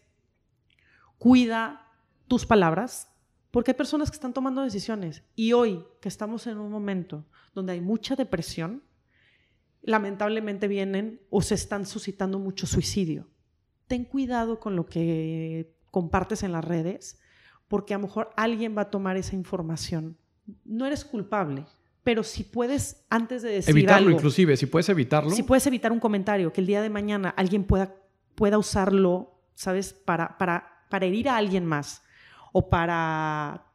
cuida 1.18 1.88
tus 2.28 2.46
palabras, 2.46 3.12
porque 3.52 3.72
hay 3.72 3.78
personas 3.78 4.10
que 4.12 4.16
están 4.16 4.34
tomando 4.34 4.62
decisiones. 4.62 5.24
Y 5.36 5.54
hoy, 5.54 5.86
que 6.02 6.10
estamos 6.10 6.48
en 6.48 6.58
un 6.58 6.72
momento 6.72 7.26
donde 7.54 7.74
hay 7.74 7.82
mucha 7.82 8.16
depresión, 8.16 8.84
lamentablemente 9.82 10.68
vienen 10.68 11.22
o 11.30 11.42
se 11.42 11.56
están 11.56 11.86
suscitando 11.86 12.40
mucho 12.40 12.68
suicidio. 12.68 13.30
Ten 13.88 14.06
cuidado 14.06 14.60
con 14.60 14.76
lo 14.76 14.86
que 14.86 15.74
compartes 15.90 16.44
en 16.44 16.52
las 16.52 16.64
redes 16.64 17.20
porque 17.70 17.94
a 17.94 17.98
lo 17.98 18.08
mejor 18.08 18.32
alguien 18.36 18.76
va 18.78 18.82
a 18.82 18.90
tomar 18.90 19.16
esa 19.16 19.36
información. 19.36 20.18
No 20.66 20.86
eres 20.86 21.06
culpable, 21.06 21.66
pero 22.04 22.24
si 22.24 22.44
puedes, 22.44 23.06
antes 23.10 23.44
de 23.44 23.52
decir 23.52 23.70
Evitarlo 23.70 24.10
inclusive, 24.10 24.58
si 24.58 24.66
puedes 24.66 24.90
evitarlo. 24.90 25.30
Si 25.30 25.44
puedes 25.44 25.66
evitar 25.68 25.92
un 25.92 26.00
comentario, 26.00 26.52
que 26.52 26.60
el 26.60 26.68
día 26.68 26.82
de 26.82 26.90
mañana 26.90 27.30
alguien 27.30 27.64
pueda, 27.64 27.96
pueda 28.36 28.58
usarlo, 28.58 29.40
¿sabes? 29.54 29.94
Para, 29.94 30.38
para, 30.38 30.86
para 30.90 31.06
herir 31.06 31.30
a 31.30 31.38
alguien 31.38 31.66
más 31.66 32.02
o 32.52 32.68
para 32.68 33.68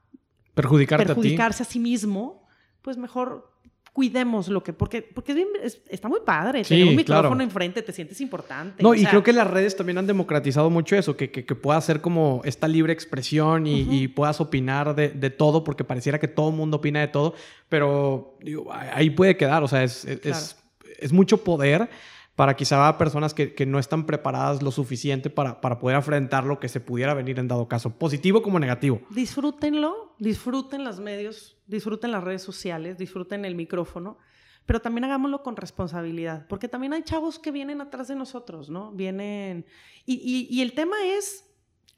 Perjudicarte 0.55 1.07
perjudicarse 1.07 1.63
a, 1.63 1.67
ti. 1.67 1.71
a 1.71 1.73
sí 1.73 1.79
mismo, 1.79 2.47
pues 2.83 2.97
mejor 2.97 3.54
cuidemos 3.95 4.49
lo 4.49 4.63
que, 4.65 4.73
porque, 4.73 5.03
porque 5.03 5.31
es 5.33 5.37
bien- 5.37 5.49
es- 5.63 5.81
está 5.89 6.09
muy 6.09 6.19
padre, 6.27 6.65
Sí, 6.65 6.71
tener 6.75 6.89
un 6.89 6.97
micrófono 6.97 7.29
claro. 7.31 7.45
enfrente, 7.45 7.81
te 7.81 7.93
sientes 7.93 8.21
importante. 8.21 8.83
No, 8.83 8.89
o 8.91 8.95
y 8.95 8.99
sea, 9.03 9.11
creo 9.11 9.23
que 9.23 9.33
las 9.33 9.49
redes 9.49 9.77
también 9.77 9.97
han 9.99 10.07
democratizado 10.09 10.69
mucho 10.69 10.97
eso, 10.97 11.17
que, 11.17 11.31
que, 11.31 11.47
que 11.47 11.55
puedas 11.55 11.85
hacer 11.85 12.01
como 12.01 12.43
esta 12.45 12.67
libre 12.67 12.93
expresión 12.93 13.69
y, 13.69 13.83
y 14.03 14.09
puedas 14.09 14.41
opinar 14.41 14.97
de, 14.97 15.11
de 15.11 15.31
todo, 15.31 15.63
porque 15.63 15.85
pareciera 15.85 16.19
que 16.19 16.27
todo 16.27 16.51
el 16.51 16.57
mundo 16.57 16.79
opina 16.79 17.01
de 17.01 17.09
todo, 17.09 17.35
pero 17.69 18.37
digo, 18.43 18.69
ahí 18.73 19.11
puede 19.11 19.37
quedar, 19.37 19.63
o 19.63 19.69
sea, 19.69 19.85
es, 19.85 20.05
es, 20.05 20.27
es- 20.27 20.57
es 20.99 21.13
mucho 21.13 21.43
poder 21.45 21.89
para 22.37 22.57
quizá 22.57 22.97
personas 22.99 23.33
que, 23.33 23.55
no 23.67 23.79
están 23.79 24.07
preparadas 24.07 24.63
lo 24.63 24.71
suficiente 24.71 25.31
para, 25.31 25.61
para 25.61 25.79
poder 25.79 25.97
afrontar 25.97 26.45
lo 26.45 26.59
que 26.59 26.69
se 26.69 26.81
pudiera 26.81 27.15
venir 27.15 27.39
en 27.39 27.47
dado 27.49 27.69
caso, 27.69 27.97
positivo 27.99 28.43
como 28.43 28.59
negativo. 28.59 29.01
disfrútenlo, 29.11 30.15
disfruten 30.19 30.83
los 30.85 30.99
medios, 31.01 31.57
disfruten 31.67 32.11
las 32.11 32.25
redes 32.25 32.43
sociales, 32.43 32.99
disfruten 32.99 33.45
el 33.45 33.55
micrófono, 33.55 34.19
pero 34.67 34.81
también 34.81 35.05
hagámoslo 35.05 35.43
con 35.43 35.57
responsabilidad, 35.57 36.47
porque 36.49 36.69
también 36.69 36.93
hay 36.93 37.03
chavos 37.03 37.39
que 37.39 37.51
vienen 37.51 37.81
atrás 37.81 38.09
de 38.09 38.17
nosotros, 38.17 38.71
¿no? 38.71 38.93
Vienen... 38.93 39.67
Y, 40.07 40.15
y- 40.15 40.49
y 40.51 40.63
el 40.63 40.73
tema 40.73 40.97
es 41.05 41.45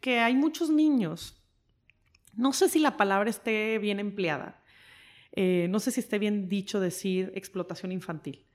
que 0.01 0.19
hay 0.21 0.35
muchos 0.35 0.69
niños, 0.71 1.43
no 2.35 2.53
sé 2.53 2.69
si 2.69 2.79
la 2.79 2.97
palabra 2.97 3.31
esté 3.31 3.79
bien 3.79 4.01
empleada, 4.01 4.63
eh, 5.33 5.67
no 5.71 5.81
sé 5.81 5.91
si 5.91 6.01
esté 6.01 6.19
bien 6.19 6.49
dicho 6.49 6.81
decir 6.81 7.33
explotación 7.35 7.93
infantil, 7.93 8.46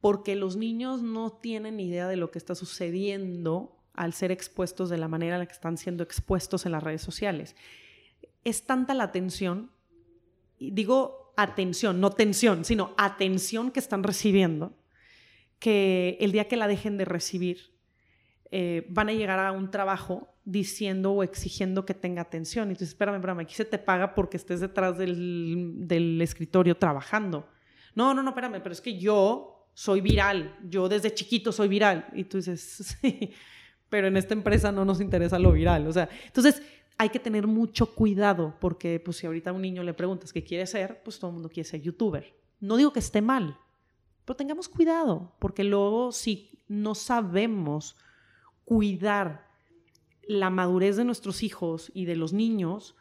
porque 0.00 0.36
los 0.36 0.56
niños 0.56 1.02
no 1.02 1.32
tienen 1.32 1.80
idea 1.80 2.08
de 2.08 2.16
lo 2.16 2.30
que 2.30 2.38
está 2.38 2.54
sucediendo 2.54 3.76
al 3.94 4.12
ser 4.12 4.30
expuestos 4.30 4.90
de 4.90 4.98
la 4.98 5.08
manera 5.08 5.34
en 5.34 5.40
la 5.40 5.46
que 5.46 5.52
están 5.52 5.76
siendo 5.76 6.04
expuestos 6.04 6.66
en 6.66 6.72
las 6.72 6.82
redes 6.82 7.02
sociales. 7.02 7.56
Es 8.44 8.64
tanta 8.64 8.94
la 8.94 9.04
atención, 9.04 9.72
digo 10.60 11.32
atención, 11.36 12.00
no 12.00 12.10
tensión, 12.10 12.64
sino 12.64 12.94
atención 12.96 13.70
que 13.70 13.80
están 13.80 14.02
recibiendo, 14.02 14.76
que 15.58 16.16
el 16.20 16.32
día 16.32 16.46
que 16.46 16.56
la 16.56 16.68
dejen 16.68 16.96
de 16.96 17.04
recibir, 17.04 17.76
eh, 18.50 18.86
van 18.88 19.08
a 19.08 19.12
llegar 19.12 19.38
a 19.40 19.52
un 19.52 19.70
trabajo 19.70 20.28
diciendo 20.44 21.12
o 21.12 21.22
exigiendo 21.22 21.84
que 21.84 21.94
tenga 21.94 22.22
atención. 22.22 22.70
Y 22.70 22.74
tú 22.74 22.80
dices, 22.80 22.90
espérame, 22.90 23.16
espérame, 23.16 23.40
aquí 23.40 23.54
se 23.54 23.64
te 23.64 23.78
paga 23.78 24.14
porque 24.14 24.36
estés 24.36 24.60
detrás 24.60 24.96
del, 24.96 25.86
del 25.86 26.22
escritorio 26.22 26.76
trabajando. 26.76 27.48
No, 27.94 28.14
no, 28.14 28.22
no, 28.22 28.30
espérame, 28.30 28.62
pero 28.62 28.72
es 28.72 28.80
que 28.80 28.98
yo 28.98 29.57
soy 29.78 30.00
viral, 30.00 30.58
yo 30.68 30.88
desde 30.88 31.14
chiquito 31.14 31.52
soy 31.52 31.68
viral. 31.68 32.08
Y 32.12 32.24
tú 32.24 32.38
dices, 32.38 32.60
sí, 33.00 33.30
pero 33.88 34.08
en 34.08 34.16
esta 34.16 34.34
empresa 34.34 34.72
no 34.72 34.84
nos 34.84 35.00
interesa 35.00 35.38
lo 35.38 35.52
viral. 35.52 35.86
O 35.86 35.92
sea, 35.92 36.08
entonces 36.26 36.60
hay 36.96 37.10
que 37.10 37.20
tener 37.20 37.46
mucho 37.46 37.94
cuidado 37.94 38.56
porque 38.58 38.98
pues 38.98 39.18
si 39.18 39.28
ahorita 39.28 39.50
a 39.50 39.52
un 39.52 39.62
niño 39.62 39.84
le 39.84 39.94
preguntas 39.94 40.32
qué 40.32 40.42
quiere 40.42 40.66
ser, 40.66 41.00
pues 41.04 41.20
todo 41.20 41.30
el 41.30 41.34
mundo 41.34 41.48
quiere 41.48 41.68
ser 41.68 41.80
youtuber. 41.80 42.34
No 42.58 42.76
digo 42.76 42.92
que 42.92 42.98
esté 42.98 43.22
mal, 43.22 43.56
pero 44.24 44.36
tengamos 44.36 44.68
cuidado 44.68 45.36
porque 45.38 45.62
luego 45.62 46.10
si 46.10 46.58
no 46.66 46.96
sabemos 46.96 47.96
cuidar 48.64 49.46
la 50.26 50.50
madurez 50.50 50.96
de 50.96 51.04
nuestros 51.04 51.44
hijos 51.44 51.92
y 51.94 52.04
de 52.04 52.16
los 52.16 52.32
niños, 52.32 52.96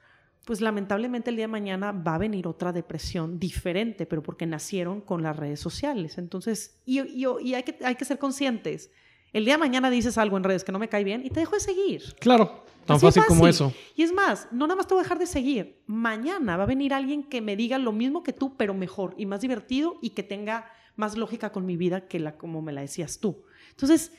pues 0.47 0.61
lamentablemente 0.61 1.29
el 1.29 1.35
día 1.35 1.43
de 1.43 1.51
mañana 1.51 1.91
va 1.91 2.15
a 2.15 2.17
venir 2.17 2.47
otra 2.47 2.71
depresión 2.71 3.37
diferente, 3.37 4.05
pero 4.05 4.23
porque 4.23 4.45
nacieron 4.45 5.01
con 5.01 5.21
las 5.21 5.35
redes 5.35 5.59
sociales. 5.59 6.17
Entonces, 6.17 6.79
y, 6.85 7.01
y- 7.01 7.25
y 7.41 7.53
hay, 7.53 7.63
que, 7.63 7.77
hay 7.83 7.95
que 7.95 8.05
ser 8.05 8.17
conscientes. 8.17 8.89
El 9.33 9.43
día 9.43 9.55
de 9.55 9.57
mañana 9.59 9.89
dices 9.89 10.17
algo 10.17 10.37
en 10.37 10.45
redes 10.45 10.63
que 10.63 10.71
no 10.71 10.79
me 10.79 10.87
cae 10.87 11.03
bien 11.03 11.25
y 11.25 11.29
te 11.29 11.41
dejo 11.41 11.55
de 11.55 11.59
seguir. 11.59 12.15
Claro, 12.21 12.63
tan 12.85 12.95
de 12.95 13.01
fácil, 13.01 13.23
como 13.27 13.45
eso. 13.45 13.73
Y 13.97 14.03
es 14.03 14.13
más, 14.13 14.47
no 14.53 14.65
nada 14.67 14.77
más 14.77 14.87
te 14.87 14.93
voy 14.93 15.01
a 15.01 15.03
dejar 15.03 15.19
de 15.19 15.25
seguir. 15.27 15.81
Mañana 15.85 16.55
va 16.55 16.63
a 16.63 16.65
venir 16.65 16.93
alguien 16.93 17.23
que 17.23 17.41
me 17.41 17.57
diga 17.57 17.77
lo 17.77 17.91
mismo 17.91 18.23
que 18.23 18.31
tú, 18.31 18.55
pero 18.55 18.73
mejor 18.73 19.15
y 19.17 19.25
más 19.25 19.41
divertido 19.41 19.97
y 20.01 20.11
que 20.11 20.23
tenga 20.23 20.71
más 20.95 21.17
lógica 21.17 21.51
con 21.51 21.65
mi 21.65 21.75
vida 21.75 22.07
que 22.07 22.19
la 22.19 22.37
como 22.37 22.61
me 22.61 22.71
la 22.71 22.79
decías 22.81 23.19
tú. 23.19 23.43
Entonces, 23.71 24.13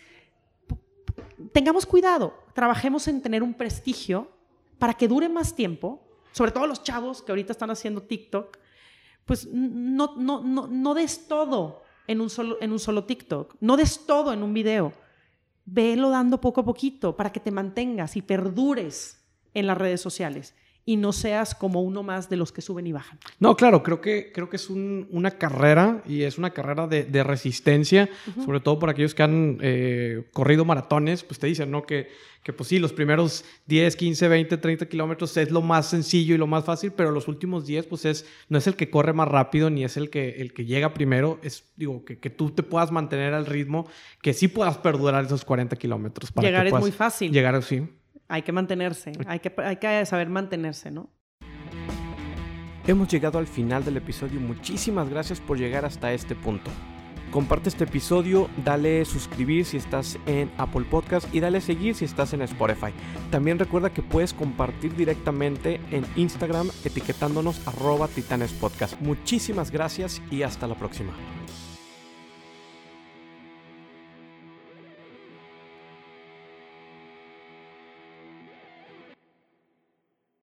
tengamos 1.53 1.87
cuidado, 1.87 2.35
trabajemos 2.55 3.09
en 3.09 3.23
tener 3.23 3.43
un 3.43 3.55
prestigio 3.55 4.31
para 4.79 4.95
que 4.95 5.09
dure 5.09 5.29
más 5.31 5.55
tiempo, 5.57 6.05
sobre 6.33 6.53
todo 6.53 6.67
los 6.67 6.83
chavos 6.83 7.23
que 7.23 7.33
ahorita 7.33 7.53
están 7.53 7.71
haciendo 7.71 8.03
TikTok, 8.03 8.59
pues 9.25 9.47
no, 9.53 10.14
no, 10.17 10.43
no, 10.43 10.67
no 10.67 10.95
des 10.95 11.29
todo 11.29 11.83
en 12.07 12.21
un, 12.21 12.31
solo, 12.31 12.57
en 12.61 12.73
un 12.73 12.79
solo 12.79 13.05
TikTok, 13.05 13.57
no 13.61 13.77
des 13.77 14.07
todo 14.07 14.33
en 14.33 14.43
un 14.43 14.55
video, 14.55 14.93
velo 15.64 16.11
dando 16.11 16.41
poco 16.41 16.62
a 16.62 16.64
poquito 16.64 17.17
para 17.17 17.31
que 17.31 17.41
te 17.41 17.51
mantengas 17.51 18.17
y 18.17 18.23
perdures 18.23 19.23
en 19.55 19.67
las 19.67 19.77
redes 19.77 20.01
sociales 20.01 20.55
y 20.88 20.96
no 20.96 21.12
seas 21.12 21.55
como 21.55 21.83
uno 21.83 22.03
más 22.03 22.31
de 22.31 22.37
los 22.37 22.51
que 22.51 22.62
suben 22.62 22.87
y 22.87 22.92
bajan. 22.92 23.18
No, 23.40 23.55
claro, 23.57 23.83
creo 23.83 24.01
que, 24.01 24.33
creo 24.33 24.48
que 24.48 24.57
es 24.57 24.70
un- 24.70 25.07
una 25.11 25.33
carrera 25.33 26.03
y 26.09 26.22
es 26.22 26.38
una 26.38 26.55
carrera 26.55 26.87
de, 26.87 27.05
de 27.05 27.22
resistencia, 27.22 28.09
Ujú. 28.27 28.44
sobre 28.46 28.61
todo 28.61 28.79
por 28.79 28.88
aquellos 28.88 29.14
que 29.14 29.22
han 29.22 29.59
eh, 29.61 30.24
corrido 30.33 30.64
maratones, 30.64 31.24
pues 31.24 31.38
te 31.38 31.46
dicen, 31.46 31.70
¿no? 31.70 31.83
Que, 31.83 32.09
que 32.42 32.55
pues 32.55 32.70
sí, 32.70 32.79
los 32.79 32.94
primeros 32.94 33.44
10, 33.66 33.96
15, 33.96 34.29
20, 34.29 34.57
30 34.57 34.87
kilómetros 34.87 35.37
es 35.37 35.51
lo 35.51 35.61
más 35.61 35.90
sencillo 35.90 36.35
y 36.35 36.38
lo 36.38 36.46
más 36.46 36.64
fácil, 36.64 36.90
pero 36.92 37.11
los 37.11 37.29
últimos 37.29 37.66
10, 37.66 37.85
pues 37.87 38.07
es, 38.07 38.24
no 38.48 38.57
es 38.57 38.66
el 38.66 38.74
que 38.74 38.88
corre 38.88 39.12
más 39.12 39.29
rápido 39.29 39.68
ni 39.68 39.85
es 39.85 39.98
el 39.98 40.09
que, 40.09 40.37
el 40.40 40.55
que 40.55 40.64
llega 40.64 40.94
primero, 40.94 41.38
es, 41.42 41.64
digo, 41.77 42.03
que, 42.07 42.18
que 42.18 42.31
tú 42.31 42.51
te 42.51 42.62
puedas 42.62 42.90
mantener 42.92 43.35
al 43.35 43.44
ritmo, 43.44 43.87
que 44.22 44.33
sí 44.33 44.48
puedas 44.48 44.79
perdurar 44.79 45.27
esos 45.27 45.44
40 45.44 45.77
kilómetros. 45.77 46.33
Llegar 46.40 46.66
es 46.66 46.70
puedas 46.70 46.83
muy 46.83 46.92
fácil. 46.92 47.31
Llegar, 47.31 47.62
sí. 47.62 47.87
Hay 48.29 48.43
que 48.43 48.53
mantenerse, 48.53 49.12
hay 49.27 49.41
que, 49.41 49.53
hay 49.59 49.77
que 49.77 50.05
saber 50.07 50.29
mantenerse, 50.29 50.91
¿no? 50.91 51.11
Hemos 52.87 53.09
llegado 53.09 53.38
al 53.38 53.47
final 53.47 53.85
del 53.85 53.99
episodio. 53.99 54.41
Muchísimas 54.41 55.09
gracias 55.09 55.41
por 55.41 55.59
llegar 55.59 55.85
hasta 55.85 56.12
este 56.12 56.35
punto. 56.35 56.71
Comparte 57.31 57.69
este 57.69 57.85
episodio, 57.85 58.49
dale 58.64 59.05
suscribir 59.05 59.67
si 59.67 59.77
estás 59.77 60.19
en 60.25 60.51
Apple 60.57 60.87
Podcast 60.91 61.33
y 61.35 61.41
dale 61.41 61.61
seguir 61.61 61.95
si 61.95 62.07
estás 62.07 62.33
en 62.33 62.41
Spotify. 62.41 62.93
También 63.31 63.59
recuerda 63.59 63.93
que 63.93 64.03
puedes 64.03 64.33
compartir 64.33 64.97
directamente 64.97 65.81
en 65.91 66.07
Instagram 66.17 66.71
etiquetándonos 66.85 67.67
arroba 67.69 68.09
titanespodcast. 68.09 68.99
Muchísimas 69.03 69.71
gracias 69.71 70.23
y 70.31 70.43
hasta 70.43 70.67
la 70.67 70.75
próxima. 70.75 71.12